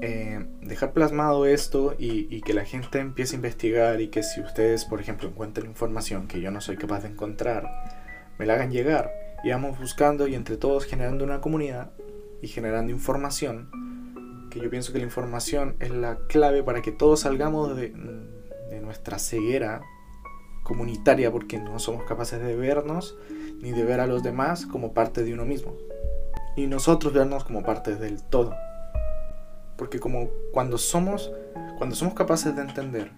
eh, 0.00 0.44
dejar 0.60 0.92
plasmado 0.92 1.46
esto 1.46 1.94
y, 1.98 2.40
que 2.42 2.54
la 2.54 2.64
gente 2.64 2.98
empiece 2.98 3.34
a 3.34 3.36
investigar 3.36 4.00
y 4.00 4.08
que 4.08 4.22
si 4.22 4.40
ustedes, 4.40 4.84
por 4.84 5.00
ejemplo, 5.00 5.28
encuentran 5.28 5.66
información 5.66 6.26
que 6.26 6.40
yo 6.40 6.50
no 6.50 6.60
soy 6.60 6.76
capaz 6.76 7.02
de 7.02 7.08
encontrar, 7.08 7.68
me 8.38 8.46
la 8.46 8.54
hagan 8.54 8.72
llegar 8.72 9.12
y 9.44 9.50
vamos 9.50 9.78
buscando 9.78 10.26
y 10.26 10.34
entre 10.34 10.56
todos 10.56 10.86
generando 10.86 11.24
una 11.24 11.40
comunidad 11.40 11.92
y 12.40 12.48
generando 12.48 12.92
información, 12.92 13.70
que 14.50 14.60
yo 14.60 14.70
pienso 14.70 14.92
que 14.92 14.98
la 14.98 15.04
información 15.04 15.76
es 15.78 15.90
la 15.90 16.18
clave 16.28 16.62
para 16.62 16.82
que 16.82 16.92
todos 16.92 17.20
salgamos 17.20 17.76
de, 17.76 17.90
de 18.70 18.80
nuestra 18.80 19.18
ceguera 19.18 19.82
comunitaria 20.62 21.30
porque 21.30 21.58
no 21.58 21.78
somos 21.78 22.04
capaces 22.04 22.40
de 22.40 22.56
vernos 22.56 23.16
ni 23.60 23.72
de 23.72 23.84
ver 23.84 24.00
a 24.00 24.06
los 24.06 24.22
demás 24.22 24.66
como 24.66 24.92
parte 24.92 25.22
de 25.22 25.32
uno 25.32 25.44
mismo. 25.44 25.76
Y 26.56 26.66
nosotros 26.66 27.12
vernos 27.12 27.44
como 27.44 27.62
parte 27.62 27.96
del 27.96 28.22
todo. 28.22 28.54
Porque 29.82 29.98
como 29.98 30.28
cuando 30.52 30.78
somos, 30.78 31.32
cuando 31.76 31.96
somos 31.96 32.14
capaces 32.14 32.54
de 32.54 32.62
entender 32.62 33.10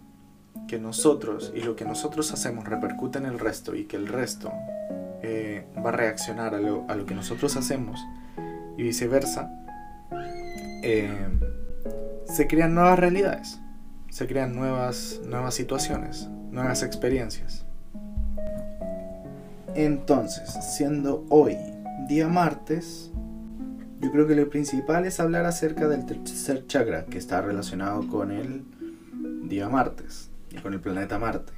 que 0.66 0.78
nosotros 0.78 1.52
y 1.54 1.60
lo 1.60 1.76
que 1.76 1.84
nosotros 1.84 2.32
hacemos 2.32 2.64
repercute 2.64 3.18
en 3.18 3.26
el 3.26 3.38
resto 3.38 3.74
y 3.74 3.84
que 3.84 3.96
el 3.96 4.08
resto 4.08 4.50
eh, 5.22 5.66
va 5.84 5.90
a 5.90 5.92
reaccionar 5.92 6.54
a 6.54 6.58
lo, 6.58 6.86
a 6.88 6.96
lo, 6.96 7.04
que 7.04 7.14
nosotros 7.14 7.54
hacemos 7.58 8.00
y 8.78 8.82
viceversa, 8.82 9.50
eh, 10.82 11.28
se 12.24 12.46
crean 12.46 12.74
nuevas 12.74 12.98
realidades 12.98 13.60
se 14.08 14.26
crean 14.26 14.54
nuevas, 14.54 15.20
nuevas 15.26 15.54
situaciones, 15.54 16.30
nuevas 16.50 16.82
experiencias. 16.82 17.66
Entonces, 19.74 20.48
siendo 20.74 21.26
hoy 21.28 21.58
día 22.08 22.26
martes, 22.26 23.10
yo 24.04 24.12
creo 24.12 24.26
que 24.26 24.34
lo 24.34 24.50
principal 24.50 25.06
es 25.06 25.18
hablar 25.18 25.46
acerca 25.46 25.88
del 25.88 26.04
tercer 26.04 26.66
chakra 26.66 27.06
que 27.06 27.16
está 27.16 27.40
relacionado 27.40 28.06
con 28.06 28.32
el 28.32 28.62
día 29.48 29.70
martes 29.70 30.30
y 30.50 30.56
con 30.56 30.74
el 30.74 30.80
planeta 30.80 31.18
Marte. 31.18 31.54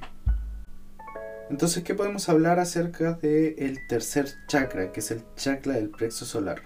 Entonces, 1.49 1.83
¿qué 1.83 1.93
podemos 1.93 2.29
hablar 2.29 2.59
acerca 2.59 3.13
del 3.15 3.85
tercer 3.89 4.29
chakra, 4.47 4.93
que 4.93 5.01
es 5.01 5.11
el 5.11 5.23
chakra 5.35 5.73
del 5.73 5.89
plexo 5.89 6.23
solar? 6.23 6.61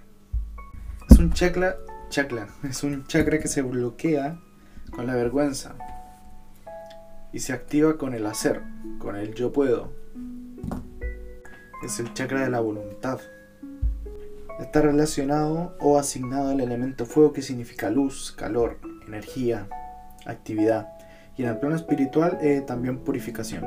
Es 1.10 1.18
un 1.18 1.34
chakra, 1.34 1.78
chakra, 2.10 2.48
es 2.64 2.84
un 2.84 3.08
chakra 3.08 3.40
que 3.40 3.48
se 3.48 3.64
bloquea 3.64 4.40
con 4.92 5.08
la 5.08 5.16
vergüenza. 5.16 5.74
Y 7.34 7.40
se 7.40 7.54
activa 7.54 7.98
con 7.98 8.14
el 8.14 8.28
hacer, 8.28 8.62
con 9.00 9.16
el 9.16 9.34
yo 9.34 9.52
puedo. 9.52 9.92
Es 11.84 12.00
el 12.00 12.14
chakra 12.14 12.42
de 12.42 12.52
la 12.52 12.60
voluntad. 12.60 13.20
Está 14.62 14.82
relacionado 14.82 15.76
o 15.80 15.98
asignado 15.98 16.52
al 16.52 16.62
elemento 16.62 17.06
fuego 17.06 17.34
que 17.34 17.42
significa 17.42 17.90
luz, 17.90 18.32
calor, 18.32 18.80
energía, 19.08 19.68
actividad. 20.26 20.94
Y 21.36 21.44
en 21.44 21.50
el 21.50 21.58
plano 21.58 21.76
espiritual 21.76 22.38
eh, 22.42 22.64
también 22.66 23.00
purificación. 23.00 23.66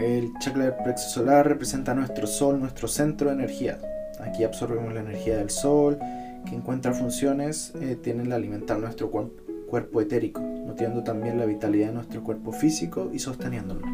El 0.00 0.32
chakra 0.40 0.64
del 0.64 0.74
plexo 0.82 1.08
solar 1.10 1.46
representa 1.46 1.94
nuestro 1.94 2.26
sol, 2.26 2.58
nuestro 2.58 2.88
centro 2.88 3.28
de 3.28 3.34
energía. 3.34 3.78
Aquí 4.20 4.44
absorbemos 4.44 4.92
la 4.94 5.00
energía 5.00 5.36
del 5.36 5.50
sol, 5.50 5.98
que 6.46 6.54
encuentra 6.54 6.94
funciones, 6.94 7.72
eh, 7.80 7.96
tienen 8.02 8.28
que 8.28 8.34
alimentar 8.34 8.78
nuestro 8.78 9.10
cuerpo 9.10 9.50
cuerpo 9.70 10.00
etérico, 10.00 10.40
nutriendo 10.40 11.04
también 11.04 11.38
la 11.38 11.46
vitalidad 11.46 11.88
de 11.88 11.94
nuestro 11.94 12.24
cuerpo 12.24 12.50
físico 12.50 13.08
y 13.12 13.20
sosteniéndolo. 13.20 13.86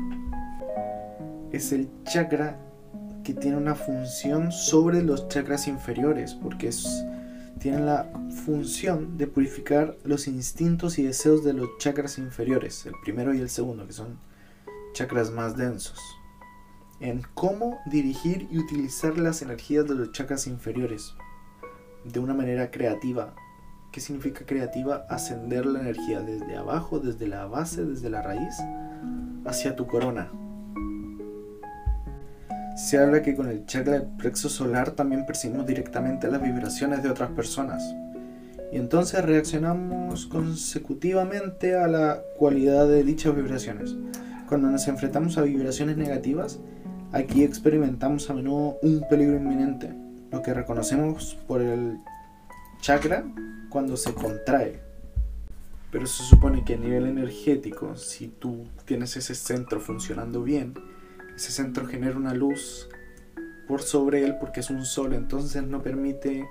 Es 1.52 1.70
el 1.70 1.90
chakra 2.04 2.58
que 3.26 3.34
tiene 3.34 3.56
una 3.56 3.74
función 3.74 4.52
sobre 4.52 5.02
los 5.02 5.26
chakras 5.26 5.66
inferiores, 5.66 6.32
porque 6.32 6.70
tiene 7.58 7.80
la 7.80 8.08
función 8.44 9.18
de 9.18 9.26
purificar 9.26 9.98
los 10.04 10.28
instintos 10.28 10.96
y 11.00 11.02
deseos 11.02 11.42
de 11.42 11.52
los 11.52 11.68
chakras 11.78 12.18
inferiores, 12.18 12.86
el 12.86 12.92
primero 13.02 13.34
y 13.34 13.40
el 13.40 13.48
segundo, 13.48 13.84
que 13.84 13.92
son 13.92 14.20
chakras 14.92 15.32
más 15.32 15.56
densos. 15.56 15.98
En 17.00 17.22
cómo 17.34 17.80
dirigir 17.86 18.46
y 18.52 18.58
utilizar 18.58 19.18
las 19.18 19.42
energías 19.42 19.88
de 19.88 19.96
los 19.96 20.12
chakras 20.12 20.46
inferiores 20.46 21.12
de 22.04 22.20
una 22.20 22.32
manera 22.32 22.70
creativa, 22.70 23.34
¿Qué 23.90 24.02
significa 24.02 24.44
creativa? 24.44 25.06
Ascender 25.08 25.64
la 25.64 25.80
energía 25.80 26.20
desde 26.20 26.54
abajo, 26.54 26.98
desde 26.98 27.26
la 27.26 27.46
base, 27.46 27.82
desde 27.82 28.10
la 28.10 28.20
raíz, 28.20 28.54
hacia 29.46 29.74
tu 29.74 29.86
corona. 29.86 30.30
Se 32.76 32.98
habla 32.98 33.22
que 33.22 33.34
con 33.34 33.48
el 33.48 33.64
chakra 33.64 33.94
del 33.94 34.02
plexo 34.02 34.50
solar 34.50 34.90
también 34.90 35.24
percibimos 35.24 35.66
directamente 35.66 36.30
las 36.30 36.42
vibraciones 36.42 37.02
de 37.02 37.08
otras 37.08 37.30
personas. 37.30 37.82
Y 38.70 38.76
entonces 38.76 39.24
reaccionamos 39.24 40.26
consecutivamente 40.26 41.74
a 41.74 41.86
la 41.86 42.20
cualidad 42.36 42.86
de 42.86 43.02
dichas 43.02 43.34
vibraciones. 43.34 43.96
Cuando 44.46 44.68
nos 44.68 44.86
enfrentamos 44.88 45.38
a 45.38 45.42
vibraciones 45.42 45.96
negativas, 45.96 46.58
aquí 47.12 47.44
experimentamos 47.44 48.28
a 48.28 48.34
menudo 48.34 48.76
un 48.82 49.08
peligro 49.08 49.36
inminente, 49.36 49.94
lo 50.30 50.42
que 50.42 50.52
reconocemos 50.52 51.34
por 51.48 51.62
el 51.62 51.96
chakra 52.82 53.24
cuando 53.70 53.96
se 53.96 54.12
contrae. 54.12 54.80
Pero 55.90 56.06
se 56.06 56.24
supone 56.24 56.62
que 56.62 56.74
a 56.74 56.78
nivel 56.78 57.06
energético, 57.06 57.96
si 57.96 58.28
tú 58.28 58.66
tienes 58.84 59.16
ese 59.16 59.34
centro 59.34 59.80
funcionando 59.80 60.42
bien, 60.42 60.74
ese 61.36 61.52
centro 61.52 61.86
genera 61.86 62.16
una 62.16 62.34
luz 62.34 62.88
por 63.68 63.82
sobre 63.82 64.24
él 64.24 64.36
porque 64.40 64.60
es 64.60 64.70
un 64.70 64.84
sol, 64.84 65.12
entonces 65.12 65.62
no 65.62 65.82
permite 65.82 66.48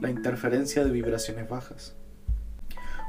la 0.00 0.10
interferencia 0.10 0.84
de 0.84 0.90
vibraciones 0.90 1.48
bajas. 1.48 1.94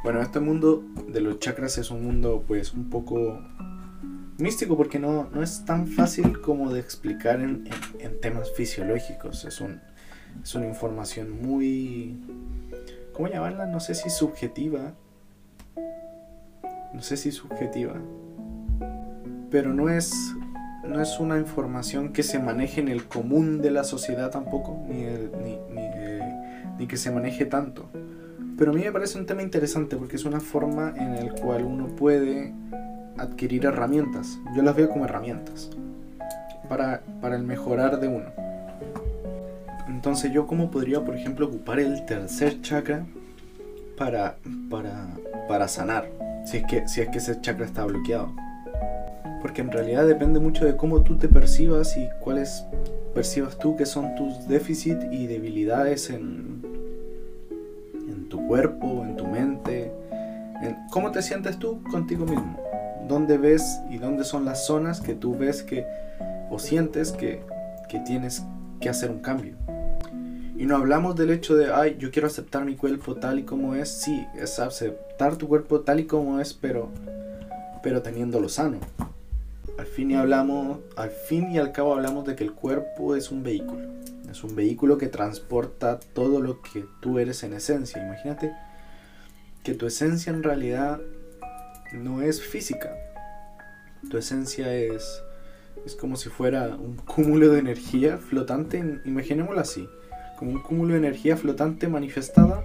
Bueno, 0.04 0.22
este 0.22 0.40
mundo 0.40 0.84
de 1.08 1.22
los 1.22 1.40
chakras 1.40 1.78
es 1.78 1.90
un 1.90 2.04
mundo 2.04 2.44
pues 2.46 2.74
un 2.74 2.90
poco 2.90 3.42
místico 4.38 4.78
porque 4.78 5.00
no, 5.00 5.30
no 5.32 5.42
es 5.42 5.66
tan 5.66 5.88
fácil 5.88 6.42
como 6.42 6.72
de 6.72 6.80
explicar 6.80 7.40
en, 7.40 7.68
en, 8.00 8.20
temas 8.20 8.52
fisiológicos. 8.52 9.46
Es, 9.46 9.62
un, 9.62 9.82
es 10.44 10.54
una 10.54 10.68
información 10.68 11.42
muy... 11.42 12.20
¿Cómo 13.14 13.30
llamarla? 13.30 13.66
No 13.66 13.80
sé 13.80 13.96
si 13.96 14.10
subjetiva. 14.10 14.94
No 16.94 17.02
sé 17.02 17.18
si 17.18 17.32
subjetiva. 17.32 17.96
Pero 19.50 19.74
no 19.74 19.90
es 19.90 20.14
no 20.88 21.02
es 21.02 21.20
una 21.20 21.38
información 21.38 22.14
que 22.14 22.24
se 22.24 22.40
maneje 22.40 22.82
en 22.82 22.88
el 22.88 23.06
común 23.06 23.62
de 23.62 23.72
la 23.72 23.84
sociedad 23.84 24.32
tampoco, 24.32 24.84
ni, 24.88 25.04
ni, 25.44 25.60
ni, 26.78 26.88
que 26.88 26.98
se 26.98 27.12
maneje 27.12 27.46
tanto. 27.46 27.90
Pero 28.58 28.72
a 28.72 28.74
mí 28.74 28.82
me 28.82 28.92
parece 28.92 29.18
un 29.18 29.26
tema 29.26 29.42
interesante 29.42 29.98
porque 29.98 30.16
es 30.16 30.26
una 30.26 30.40
forma 30.40 30.94
en 30.96 31.26
la 31.26 31.32
cual 31.34 31.64
uno 31.64 31.88
puede 31.88 32.54
adquirir 33.18 33.66
herramientas. 33.66 34.40
Yo 34.56 34.62
las 34.62 34.76
veo 34.76 34.90
como 34.90 35.06
herramientas 35.06 35.70
para, 36.70 37.02
para 37.22 37.36
el 37.36 37.44
mejorar 37.44 38.00
de 38.00 38.08
uno. 38.08 38.30
Entonces 39.88 40.32
yo 40.32 40.48
cómo 40.48 40.72
podría, 40.72 41.04
por 41.04 41.16
ejemplo, 41.16 41.48
ocupar 41.48 41.80
el 41.80 42.06
tercer 42.06 42.62
chakra 42.62 43.06
para, 43.98 44.38
para, 44.70 45.08
para 45.48 45.68
sanar, 45.68 46.10
si 46.46 46.58
es, 46.58 46.64
que, 46.66 46.88
si 46.88 47.02
es 47.02 47.10
que 47.10 47.18
ese 47.18 47.42
chakra 47.42 47.66
está 47.66 47.86
bloqueado 47.86 48.34
porque 49.42 49.62
en 49.62 49.72
realidad 49.72 50.08
depende 50.08 50.40
mucho 50.40 50.66
de 50.66 50.76
cómo 50.76 51.04
tú 51.04 51.18
te 51.18 51.28
percibas 51.28 51.98
y 51.98 52.08
cuáles 52.20 52.66
percibas 53.14 53.58
tú 53.58 53.76
que 53.76 53.86
son 53.86 54.16
tus 54.16 54.48
déficits 54.48 55.06
y 55.12 55.28
debilidades 55.28 56.10
en, 56.10 56.62
en 58.08 58.30
tu 58.30 58.46
cuerpo, 58.48 59.04
en 59.04 59.16
tu 59.16 59.26
mente, 59.26 59.92
en 60.62 60.76
cómo 60.92 61.12
te 61.12 61.22
sientes 61.22 61.58
tú 61.58 61.82
contigo 61.84 62.26
mismo, 62.26 62.60
dónde 63.08 63.38
ves 63.38 63.80
y 63.90 63.98
dónde 63.98 64.24
son 64.24 64.46
las 64.46 64.66
zonas 64.66 65.00
que 65.00 65.14
tú 65.14 65.38
ves 65.38 65.64
que 65.64 65.86
o 66.50 66.60
sientes 66.60 67.12
que, 67.12 67.42
que 67.88 68.00
tienes 68.00 68.44
que 68.80 68.90
hacer 68.90 69.10
un 69.10 69.20
cambio. 69.20 69.56
Y 70.58 70.66
no 70.66 70.78
hablamos 70.78 71.16
del 71.16 71.32
hecho 71.32 71.56
de, 71.56 71.74
ay, 71.74 71.98
yo 72.00 72.12
quiero 72.12 72.28
aceptar 72.28 72.64
mi 72.64 72.76
cuerpo 72.76 73.16
tal 73.16 73.40
y 73.40 73.44
como 73.44 73.76
es. 73.76 73.90
Sí, 73.90 74.26
es 74.36 74.58
aceptar 74.58 75.36
tu 75.36 75.50
cuerpo 75.50 75.82
tal 75.82 76.00
y 76.00 76.06
como 76.06 76.40
es, 76.40 76.54
pero, 76.54 76.90
pero 77.84 78.02
teniéndolo 78.02 78.48
sano 78.48 78.78
al 79.78 79.86
fin 79.86 80.12
y 80.12 80.16
hablamos, 80.16 80.80
al 80.96 81.10
fin 81.10 81.52
y 81.52 81.58
al 81.58 81.72
cabo 81.72 81.94
hablamos 81.94 82.26
de 82.26 82.36
que 82.36 82.44
el 82.44 82.54
cuerpo 82.54 83.16
es 83.16 83.32
un 83.32 83.44
vehículo. 83.44 83.88
Es 84.30 84.44
un 84.44 84.56
vehículo 84.56 84.98
que 84.98 85.08
transporta 85.08 86.00
todo 86.00 86.42
lo 86.42 86.62
que 86.62 86.86
tú 87.02 87.20
eres 87.20 87.44
en 87.44 87.54
esencia. 87.54 88.04
Imagínate 88.04 88.54
que 89.64 89.74
tu 89.74 89.86
esencia 89.86 90.32
en 90.32 90.44
realidad 90.44 91.00
no 91.94 92.22
es 92.22 92.42
física. 92.42 92.96
Tu 94.10 94.18
esencia 94.18 94.74
es 94.74 95.22
es 95.86 95.96
como 95.96 96.16
si 96.16 96.30
fuera 96.30 96.76
un 96.76 96.96
cúmulo 96.96 97.50
de 97.50 97.60
energía 97.60 98.18
flotante, 98.18 99.02
imaginémoslo 99.06 99.60
así, 99.60 99.88
como 100.38 100.52
un 100.52 100.62
cúmulo 100.62 100.94
de 100.94 101.00
energía 101.00 101.38
flotante 101.38 101.88
manifestada 101.88 102.64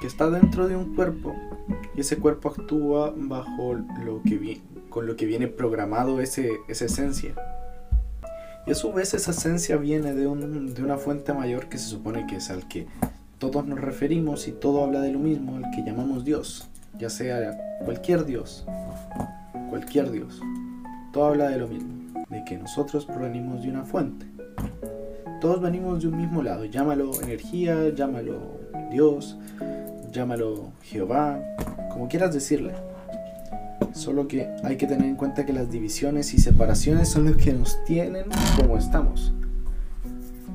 que 0.00 0.06
está 0.06 0.30
dentro 0.30 0.68
de 0.68 0.76
un 0.76 0.94
cuerpo 0.94 1.34
y 1.94 2.00
ese 2.00 2.18
cuerpo 2.18 2.50
actúa 2.50 3.14
bajo 3.16 3.74
lo 4.04 4.22
que 4.22 4.36
viene 4.36 4.69
con 4.90 5.06
lo 5.06 5.16
que 5.16 5.24
viene 5.24 5.46
programado 5.46 6.20
ese, 6.20 6.50
esa 6.68 6.84
esencia. 6.84 7.32
Y 8.66 8.72
a 8.72 8.74
su 8.74 8.92
vez 8.92 9.14
esa 9.14 9.30
esencia 9.30 9.76
viene 9.76 10.12
de, 10.12 10.26
un, 10.26 10.74
de 10.74 10.82
una 10.82 10.98
fuente 10.98 11.32
mayor 11.32 11.68
que 11.68 11.78
se 11.78 11.88
supone 11.88 12.26
que 12.26 12.36
es 12.36 12.50
al 12.50 12.68
que 12.68 12.86
todos 13.38 13.64
nos 13.66 13.80
referimos 13.80 14.46
y 14.48 14.52
todo 14.52 14.84
habla 14.84 15.00
de 15.00 15.12
lo 15.12 15.18
mismo, 15.18 15.56
al 15.56 15.70
que 15.70 15.82
llamamos 15.82 16.26
Dios, 16.26 16.68
ya 16.98 17.08
sea 17.08 17.56
cualquier 17.84 18.26
Dios, 18.26 18.66
cualquier 19.70 20.10
Dios. 20.10 20.42
Todo 21.12 21.24
habla 21.24 21.48
de 21.48 21.56
lo 21.56 21.66
mismo, 21.66 22.24
de 22.28 22.44
que 22.44 22.58
nosotros 22.58 23.06
provenimos 23.06 23.62
de 23.62 23.70
una 23.70 23.84
fuente. 23.84 24.26
Todos 25.40 25.62
venimos 25.62 26.02
de 26.02 26.08
un 26.08 26.18
mismo 26.18 26.42
lado, 26.42 26.66
llámalo 26.66 27.18
energía, 27.22 27.88
llámalo 27.94 28.60
Dios, 28.90 29.38
llámalo 30.12 30.72
Jehová, 30.82 31.40
como 31.90 32.08
quieras 32.08 32.34
decirle. 32.34 32.74
Solo 33.94 34.28
que 34.28 34.48
hay 34.62 34.76
que 34.76 34.86
tener 34.86 35.06
en 35.06 35.16
cuenta 35.16 35.44
que 35.44 35.52
las 35.52 35.70
divisiones 35.70 36.32
y 36.34 36.38
separaciones 36.38 37.08
son 37.08 37.24
los 37.26 37.36
que 37.36 37.52
nos 37.52 37.82
tienen 37.84 38.26
como 38.56 38.76
estamos. 38.76 39.32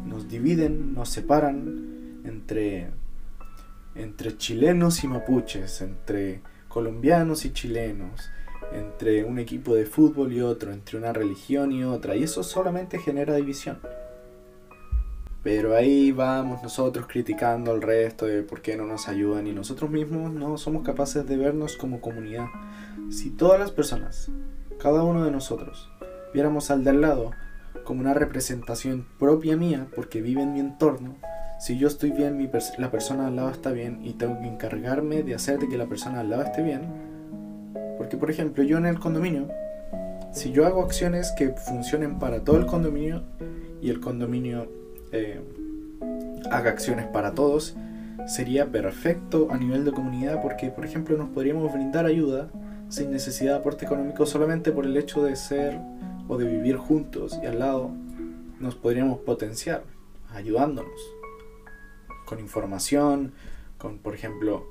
Nos 0.05 0.29
dividen, 0.29 0.93
nos 0.93 1.09
separan 1.09 2.21
entre, 2.23 2.89
entre 3.95 4.37
chilenos 4.37 5.03
y 5.03 5.07
mapuches, 5.07 5.81
entre 5.81 6.41
colombianos 6.67 7.45
y 7.45 7.53
chilenos, 7.53 8.29
entre 8.73 9.23
un 9.23 9.39
equipo 9.39 9.75
de 9.75 9.85
fútbol 9.85 10.33
y 10.33 10.41
otro, 10.41 10.71
entre 10.73 10.97
una 10.97 11.13
religión 11.13 11.71
y 11.71 11.83
otra, 11.83 12.15
y 12.15 12.23
eso 12.23 12.43
solamente 12.43 12.99
genera 12.99 13.35
división. 13.35 13.79
Pero 15.45 15.75
ahí 15.75 16.11
vamos 16.11 16.63
nosotros 16.63 17.05
criticando 17.07 17.71
al 17.71 17.83
resto 17.83 18.25
de 18.25 18.41
por 18.41 18.63
qué 18.63 18.75
no 18.75 18.87
nos 18.87 19.07
ayudan 19.07 19.45
y 19.45 19.53
nosotros 19.53 19.91
mismos 19.91 20.33
no 20.33 20.57
somos 20.57 20.81
capaces 20.81 21.27
de 21.27 21.37
vernos 21.37 21.77
como 21.77 22.01
comunidad. 22.01 22.47
Si 23.11 23.29
todas 23.29 23.59
las 23.59 23.69
personas, 23.69 24.31
cada 24.79 25.03
uno 25.03 25.23
de 25.23 25.29
nosotros, 25.29 25.91
viéramos 26.33 26.71
al 26.71 26.83
de 26.83 26.89
al 26.89 27.01
lado 27.01 27.31
como 27.83 28.01
una 28.01 28.15
representación 28.15 29.05
propia 29.19 29.55
mía 29.55 29.85
porque 29.95 30.19
vive 30.19 30.41
en 30.41 30.53
mi 30.53 30.61
entorno, 30.61 31.15
si 31.59 31.77
yo 31.77 31.89
estoy 31.89 32.09
bien, 32.09 32.49
la 32.79 32.89
persona 32.89 33.27
al 33.27 33.35
lado 33.35 33.51
está 33.51 33.71
bien 33.71 33.99
y 34.03 34.13
tengo 34.13 34.39
que 34.39 34.47
encargarme 34.47 35.21
de 35.21 35.35
hacer 35.35 35.59
de 35.59 35.69
que 35.69 35.77
la 35.77 35.85
persona 35.85 36.21
al 36.21 36.31
lado 36.31 36.41
esté 36.41 36.63
bien. 36.63 36.81
Porque 37.99 38.17
por 38.17 38.31
ejemplo 38.31 38.63
yo 38.63 38.79
en 38.79 38.87
el 38.87 38.97
condominio, 38.97 39.47
si 40.33 40.51
yo 40.51 40.65
hago 40.65 40.81
acciones 40.81 41.31
que 41.37 41.49
funcionen 41.49 42.17
para 42.17 42.43
todo 42.43 42.57
el 42.57 42.65
condominio 42.65 43.21
y 43.79 43.91
el 43.91 43.99
condominio 43.99 44.84
eh, 45.15 45.41
haga 46.51 46.71
acciones 46.71 47.07
para 47.07 47.33
todos, 47.33 47.75
sería 48.27 48.67
perfecto 48.67 49.47
a 49.51 49.57
nivel 49.57 49.85
de 49.85 49.91
comunidad 49.91 50.41
porque, 50.41 50.69
por 50.69 50.85
ejemplo, 50.85 51.17
nos 51.17 51.29
podríamos 51.29 51.71
brindar 51.71 52.05
ayuda 52.05 52.49
sin 52.89 53.11
necesidad 53.11 53.53
de 53.53 53.59
aporte 53.59 53.85
económico 53.85 54.25
solamente 54.25 54.71
por 54.71 54.85
el 54.85 54.95
hecho 54.97 55.23
de 55.23 55.35
ser 55.35 55.79
o 56.27 56.37
de 56.37 56.45
vivir 56.45 56.77
juntos 56.77 57.39
y 57.41 57.45
al 57.45 57.59
lado 57.59 57.91
nos 58.59 58.75
podríamos 58.75 59.19
potenciar 59.19 59.83
ayudándonos 60.33 60.99
con 62.25 62.39
información, 62.39 63.33
con 63.77 63.99
por 63.99 64.15
ejemplo, 64.15 64.67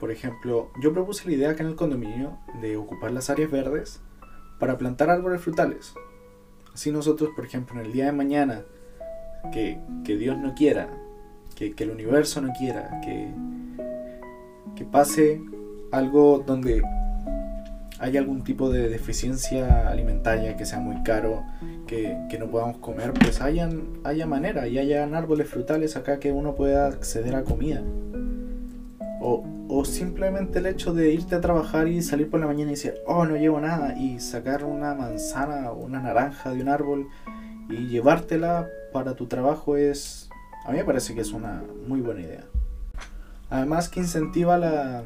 por 0.00 0.10
ejemplo, 0.10 0.70
yo 0.82 0.92
propuse 0.92 1.26
la 1.26 1.34
idea 1.34 1.50
acá 1.50 1.62
en 1.62 1.70
el 1.70 1.76
condominio 1.76 2.38
de 2.60 2.76
ocupar 2.76 3.12
las 3.12 3.30
áreas 3.30 3.50
verdes 3.50 4.00
para 4.58 4.78
plantar 4.78 5.10
árboles 5.10 5.40
frutales. 5.40 5.94
Así 6.74 6.92
nosotros, 6.92 7.30
por 7.34 7.44
ejemplo, 7.44 7.80
en 7.80 7.86
el 7.86 7.92
día 7.92 8.06
de 8.06 8.12
mañana 8.12 8.62
que, 9.52 9.78
Dios 10.04 10.38
no 10.38 10.54
quiera, 10.54 10.88
que, 11.54 11.74
el 11.76 11.90
universo 11.90 12.40
no 12.40 12.52
quiera, 12.52 13.00
que, 13.02 13.28
que 14.76 14.84
pase 14.84 15.40
algo 15.90 16.42
donde 16.46 16.82
haya 17.98 18.20
algún 18.20 18.44
tipo 18.44 18.70
de 18.70 18.88
deficiencia 18.88 19.88
alimentaria 19.88 20.56
que 20.56 20.64
sea 20.64 20.78
muy 20.78 21.02
caro, 21.02 21.44
que, 21.86 22.16
no 22.38 22.48
podamos 22.48 22.78
comer, 22.78 23.12
pues 23.12 23.40
hayan, 23.40 23.98
haya 24.04 24.26
manera 24.26 24.68
y 24.68 24.78
hayan 24.78 25.14
árboles 25.14 25.48
frutales 25.48 25.96
acá 25.96 26.20
que 26.20 26.30
uno 26.30 26.54
pueda 26.54 26.86
acceder 26.86 27.34
a 27.34 27.42
comida. 27.42 27.82
O, 29.20 29.44
o, 29.68 29.84
simplemente 29.84 30.60
el 30.60 30.66
hecho 30.66 30.94
de 30.94 31.10
irte 31.12 31.34
a 31.34 31.40
trabajar 31.40 31.88
y 31.88 32.02
salir 32.02 32.30
por 32.30 32.38
la 32.38 32.46
mañana 32.46 32.70
y 32.70 32.74
decir, 32.74 32.94
oh, 33.04 33.24
no 33.24 33.36
llevo 33.36 33.60
nada, 33.60 33.98
y 33.98 34.20
sacar 34.20 34.64
una 34.64 34.94
manzana 34.94 35.72
o 35.72 35.84
una 35.84 36.00
naranja 36.00 36.52
de 36.52 36.62
un 36.62 36.68
árbol 36.68 37.08
y 37.68 37.88
llevártela 37.88 38.68
para 38.92 39.14
tu 39.14 39.26
trabajo 39.26 39.76
es, 39.76 40.28
a 40.64 40.72
mí 40.72 40.78
me 40.78 40.84
parece 40.84 41.14
que 41.14 41.20
es 41.20 41.32
una 41.32 41.62
muy 41.86 42.00
buena 42.00 42.22
idea. 42.22 42.44
Además 43.50 43.88
que 43.88 44.00
incentiva 44.00 44.58
la, 44.58 45.04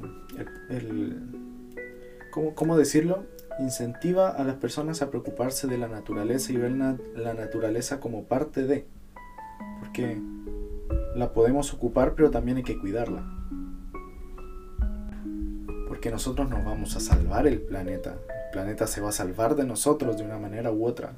el, 0.69 1.17
¿cómo, 2.55 2.77
decirlo? 2.77 3.25
Incentiva 3.61 4.31
a 4.31 4.43
las 4.45 4.57
personas 4.57 5.03
a 5.03 5.11
preocuparse 5.11 5.67
de 5.67 5.79
la 5.79 5.89
naturaleza 5.89 6.53
y 6.53 6.57
ver 6.57 6.73
la 6.73 7.35
naturaleza 7.35 8.01
como 8.01 8.25
parte 8.25 8.67
de. 8.67 8.87
Porque 9.81 10.21
la 11.15 11.33
podemos 11.33 11.73
ocupar, 11.75 12.15
pero 12.15 12.31
también 12.31 12.57
hay 12.57 12.63
que 12.63 12.79
cuidarla. 12.79 13.23
Porque 15.87 16.11
nosotros 16.11 16.49
nos 16.49 16.65
vamos 16.65 16.97
a 16.97 17.01
salvar 17.01 17.47
el 17.47 17.61
planeta. 17.61 18.17
El 18.47 18.51
planeta 18.53 18.87
se 18.87 19.01
va 19.01 19.11
a 19.11 19.13
salvar 19.13 19.55
de 19.55 19.65
nosotros 19.65 20.17
de 20.17 20.25
una 20.25 20.39
manera 20.39 20.73
u 20.73 20.87
otra. 20.87 21.13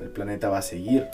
El 0.00 0.10
planeta 0.10 0.50
va 0.50 0.58
a 0.58 0.62
seguir. 0.62 1.06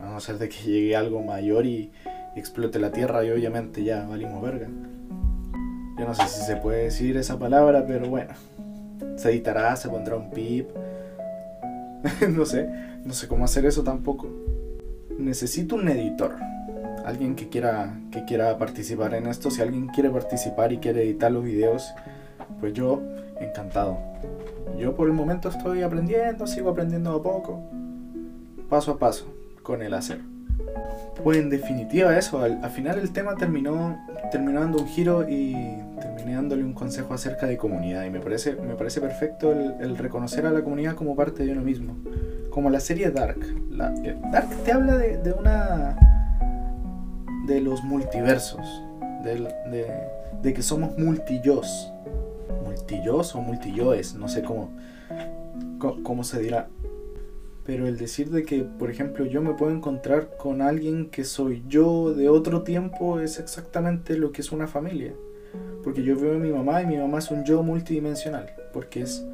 A 0.00 0.04
no 0.04 0.20
ser 0.20 0.38
de 0.38 0.48
que 0.48 0.56
llegue 0.62 0.96
algo 0.96 1.22
mayor 1.22 1.66
y 1.66 1.90
explote 2.36 2.78
la 2.78 2.92
Tierra 2.92 3.24
y 3.24 3.30
obviamente 3.30 3.82
ya 3.82 4.06
valimos 4.06 4.42
verga. 4.42 4.68
Yo 5.98 6.06
no 6.06 6.14
sé 6.14 6.28
si 6.28 6.42
se 6.42 6.56
puede 6.56 6.84
decir 6.84 7.16
esa 7.16 7.38
palabra, 7.38 7.84
pero 7.86 8.08
bueno. 8.08 8.34
Se 9.16 9.30
editará, 9.30 9.74
se 9.76 9.88
pondrá 9.88 10.16
un 10.16 10.30
pip. 10.30 10.68
no 12.28 12.44
sé, 12.44 12.68
no 13.04 13.12
sé 13.14 13.28
cómo 13.28 13.44
hacer 13.44 13.64
eso 13.64 13.82
tampoco. 13.82 14.28
Necesito 15.18 15.76
un 15.76 15.88
editor. 15.88 16.36
Alguien 17.04 17.34
que 17.34 17.48
quiera, 17.48 17.98
que 18.10 18.24
quiera 18.24 18.58
participar 18.58 19.14
en 19.14 19.26
esto. 19.26 19.50
Si 19.50 19.62
alguien 19.62 19.86
quiere 19.88 20.10
participar 20.10 20.72
y 20.72 20.78
quiere 20.78 21.02
editar 21.02 21.32
los 21.32 21.44
videos, 21.44 21.94
pues 22.60 22.74
yo 22.74 23.00
encantado. 23.40 23.98
Yo 24.78 24.94
por 24.94 25.08
el 25.08 25.14
momento 25.14 25.48
estoy 25.48 25.82
aprendiendo, 25.82 26.46
sigo 26.46 26.70
aprendiendo 26.70 27.14
a 27.14 27.22
poco, 27.22 27.62
paso 28.68 28.92
a 28.92 28.98
paso, 28.98 29.26
con 29.66 29.82
el 29.82 29.92
hacer. 29.94 30.20
Pues 31.24 31.38
en 31.38 31.50
definitiva 31.50 32.16
eso, 32.16 32.40
al, 32.40 32.70
final 32.70 33.00
el 33.00 33.12
tema 33.12 33.34
terminó, 33.34 33.98
terminó 34.30 34.60
dando 34.60 34.78
un 34.78 34.86
giro 34.86 35.28
y 35.28 35.54
terminé 36.00 36.34
dándole 36.34 36.62
un 36.62 36.72
consejo 36.72 37.14
acerca 37.14 37.46
de 37.46 37.56
comunidad 37.56 38.04
y 38.04 38.10
me 38.10 38.20
parece, 38.20 38.54
me 38.54 38.76
parece 38.76 39.00
perfecto 39.00 39.52
el, 39.52 39.98
reconocer 39.98 40.46
a 40.46 40.52
la 40.52 40.62
comunidad 40.62 40.94
como 40.94 41.16
parte 41.16 41.44
de 41.44 41.50
uno 41.50 41.62
mismo. 41.62 41.96
Como 42.50 42.70
la 42.70 42.78
serie 42.78 43.10
Dark. 43.10 43.40
La, 43.70 43.92
eh, 44.04 44.16
Dark 44.30 44.48
te 44.64 44.72
habla 44.72 44.96
de, 44.96 45.32
una... 45.32 45.98
de 47.48 47.60
los 47.60 47.82
multiversos, 47.82 48.84
de, 49.24 49.86
de 50.42 50.54
que 50.54 50.62
somos 50.62 50.96
multiyos 50.96 51.92
o 53.34 53.40
multiyoes, 53.40 54.14
no 54.14 54.28
sé 54.28 54.42
cómo, 54.42 54.70
cómo 55.78 56.24
se 56.24 56.40
dirá. 56.40 56.68
Pero 57.66 57.86
el 57.86 57.98
decir 57.98 58.30
de 58.30 58.44
que, 58.44 58.62
por 58.62 58.90
ejemplo, 58.90 59.26
yo 59.26 59.42
me 59.42 59.54
puedo 59.54 59.72
encontrar 59.72 60.36
con 60.36 60.62
alguien 60.62 61.10
que 61.10 61.24
soy 61.24 61.64
yo 61.66 62.14
de 62.14 62.28
otro 62.28 62.62
tiempo 62.62 63.18
es 63.18 63.38
exactamente 63.38 64.16
lo 64.16 64.30
que 64.32 64.40
es 64.40 64.52
una 64.52 64.68
familia. 64.68 65.14
Porque 65.82 66.02
yo 66.02 66.18
veo 66.18 66.36
a 66.36 66.38
mi 66.38 66.52
mamá 66.52 66.82
y 66.82 66.86
mi 66.86 66.96
mamá 66.96 67.18
es 67.18 67.30
un 67.30 67.44
yo 67.44 67.62
multidimensional. 67.62 68.50
Porque 68.72 69.02
es... 69.02 69.24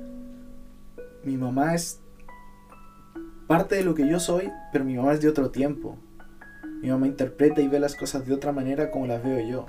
Mi 1.24 1.36
mamá 1.36 1.74
es 1.74 2.00
parte 3.46 3.76
de 3.76 3.84
lo 3.84 3.94
que 3.94 4.08
yo 4.08 4.18
soy, 4.18 4.50
pero 4.72 4.84
mi 4.84 4.96
mamá 4.96 5.12
es 5.12 5.20
de 5.20 5.28
otro 5.28 5.50
tiempo. 5.50 5.98
Mi 6.80 6.88
mamá 6.88 7.06
interpreta 7.06 7.60
y 7.60 7.68
ve 7.68 7.78
las 7.78 7.94
cosas 7.94 8.26
de 8.26 8.34
otra 8.34 8.52
manera 8.52 8.90
como 8.90 9.06
las 9.06 9.22
veo 9.22 9.46
yo 9.46 9.66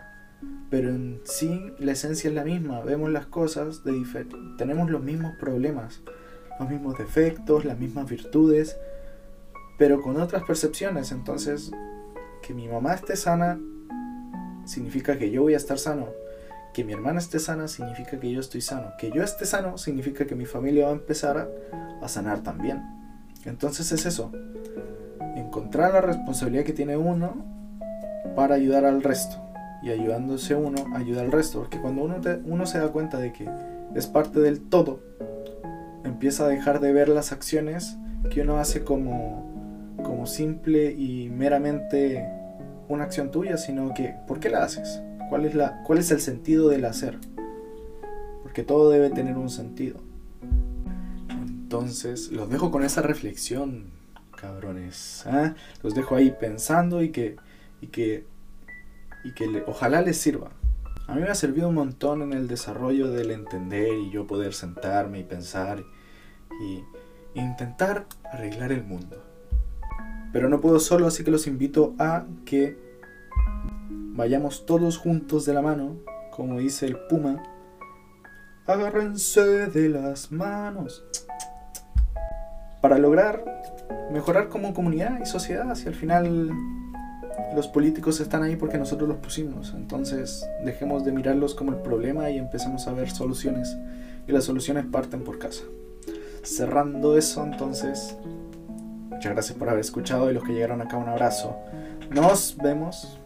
pero 0.74 0.90
en 0.90 1.22
sí 1.24 1.72
la 1.78 1.92
esencia 1.92 2.30
es 2.30 2.34
la 2.34 2.44
misma, 2.44 2.82
vemos 2.82 3.12
las 3.12 3.28
cosas 3.28 3.84
de 3.84 3.92
diferente, 3.92 4.36
tenemos 4.58 4.90
los 4.90 5.04
mismos 5.04 5.36
problemas, 5.40 6.02
los 6.64 6.72
mismos 6.72 6.98
defectos, 6.98 7.66
las 7.66 7.78
mismas 7.78 8.10
virtudes, 8.10 8.78
pero 9.78 10.02
con 10.02 10.20
otras 10.20 10.44
percepciones, 10.44 11.12
entonces 11.12 11.72
que 12.42 12.54
mi 12.54 12.68
mamá 12.68 12.94
esté 12.94 13.16
sana 13.16 13.60
significa 14.66 15.18
que 15.18 15.30
yo 15.30 15.42
voy 15.42 15.56
a 15.56 15.58
estar 15.58 15.78
sano, 15.78 16.08
que 16.74 16.84
mi 16.84 16.94
hermana 16.94 17.20
esté 17.20 17.40
sana 17.40 17.68
significa 17.68 18.20
que 18.20 18.32
yo 18.32 18.40
estoy 18.40 18.62
sano, 18.62 18.94
que 18.98 19.12
yo 19.12 19.24
esté 19.24 19.46
sano 19.46 19.78
significa 19.78 20.26
que 20.26 20.36
mi 20.36 20.46
familia 20.46 20.86
va 20.86 20.92
a 20.92 20.94
empezar 20.94 21.50
a, 22.02 22.08
sanar 22.08 22.44
también. 22.44 22.82
Entonces 23.46 23.92
es 23.92 24.06
eso, 24.06 24.32
encontrar 25.36 25.94
la 25.94 26.02
responsabilidad 26.02 26.66
que 26.66 26.74
tiene 26.74 26.98
uno 26.98 27.46
para 28.36 28.56
ayudar 28.56 28.86
al 28.86 29.04
resto. 29.04 29.38
Y 29.82 29.90
ayudándose 29.90 30.56
uno 30.56 30.86
ayuda 30.96 31.22
al 31.22 31.32
resto. 31.32 31.60
Porque 31.60 31.80
cuando 31.80 32.04
uno 32.04 32.66
se 32.66 32.80
da 32.80 32.90
cuenta 32.90 33.18
de 33.20 33.34
que 33.34 33.50
es 33.96 34.08
parte 34.08 34.40
del 34.40 34.62
todo, 34.62 35.00
empieza 36.14 36.46
a 36.46 36.48
dejar 36.48 36.80
de 36.80 36.94
ver 36.94 37.10
las 37.10 37.32
acciones 37.32 37.98
que 38.30 38.42
uno 38.42 38.58
hace 38.58 38.84
como, 38.84 39.96
como 40.04 40.26
simple 40.26 40.92
y 40.92 41.30
meramente 41.30 42.26
una 42.88 43.04
acción 43.04 43.32
tuya, 43.32 43.58
sino 43.58 43.94
que 43.94 44.16
¿por 44.28 44.40
qué 44.40 44.50
la 44.50 44.64
haces? 44.64 45.02
¿Cuál 45.30 45.46
es, 45.46 45.56
la, 45.56 45.84
cuál 45.84 46.00
es 46.00 46.12
el 46.12 46.22
sentido 46.22 46.70
del 46.70 46.86
hacer? 46.86 47.20
Porque 48.44 48.64
todo 48.64 48.90
debe 48.90 49.10
tener 49.10 49.38
un 49.38 49.50
sentido. 49.50 50.00
Entonces, 51.30 52.32
los 52.32 52.50
dejo 52.50 52.72
con 52.72 52.84
esa 52.84 53.02
reflexión, 53.02 53.92
cabrones. 54.38 55.24
¿ah? 55.26 55.56
Los 55.82 55.96
dejo 55.96 56.16
ahí 56.16 56.34
pensando 56.40 57.02
y 57.02 57.10
que, 57.10 57.36
y 57.82 57.88
que 57.88 58.26
y 59.24 59.32
que 59.32 59.64
ojalá 59.66 60.02
les 60.02 60.18
sirva. 60.18 60.52
A 61.08 61.16
mí 61.16 61.22
me 61.22 61.30
ha 61.30 61.36
servido 61.36 61.70
un 61.70 61.76
montón 61.76 62.22
en 62.22 62.34
el 62.34 62.48
desarrollo 62.48 63.10
del 63.10 63.32
entender 63.32 63.94
y 63.94 64.12
yo 64.12 64.28
poder 64.28 64.54
sentarme 64.54 65.20
y 65.20 65.24
pensar 65.24 65.84
y, 66.62 66.84
intentar 67.36 68.06
arreglar 68.32 68.72
el 68.72 68.84
mundo. 68.84 69.24
Pero 70.32 70.50
no 70.50 70.62
puedo 70.62 70.80
solo, 70.80 71.08
así 71.08 71.24
que 71.24 71.32
los 71.32 71.48
invito 71.48 71.96
a 71.98 72.26
que 72.46 72.78
vayamos 74.16 74.68
todos 74.68 75.00
juntos 75.00 75.44
de 75.46 75.56
la 75.56 75.64
mano, 75.64 75.98
como 76.32 76.60
dice 76.60 76.86
el 76.86 76.96
Puma. 77.10 77.42
Agárrense 78.68 79.68
de 79.68 79.90
las 79.90 80.32
manos. 80.32 81.04
Para 82.82 83.00
lograr 83.00 83.44
mejorar 84.12 84.50
como 84.50 84.76
comunidad 84.76 85.20
y 85.20 85.26
sociedad, 85.26 85.74
si 85.74 85.88
al 85.88 85.96
final 85.96 86.52
los 87.56 87.68
políticos 87.68 88.20
están 88.20 88.44
ahí 88.44 88.56
porque 88.56 88.78
nosotros 88.78 89.08
los 89.08 89.18
pusimos. 89.18 89.74
Entonces 89.76 90.48
dejemos 90.64 91.04
de 91.04 91.12
mirarlos 91.12 91.56
como 91.56 91.72
el 91.72 91.78
problema 91.78 92.30
y 92.30 92.38
empecemos 92.38 92.88
a 92.88 92.94
ver 92.94 93.10
soluciones. 93.10 93.76
Y 94.28 94.32
las 94.32 94.46
soluciones 94.46 94.86
parten 94.86 95.24
por 95.24 95.40
casa. 95.40 95.64
Cerrando 96.44 97.18
eso, 97.18 97.44
entonces, 97.44 98.18
muchas 99.10 99.32
gracias 99.32 99.58
por 99.58 99.70
haber 99.70 99.80
escuchado 99.80 100.30
y 100.30 100.34
los 100.34 100.44
que 100.44 100.54
llegaron 100.54 100.82
acá 100.82 100.98
un 100.98 101.10
abrazo. 101.10 101.58
Nos 102.12 102.58
vemos 102.58 103.20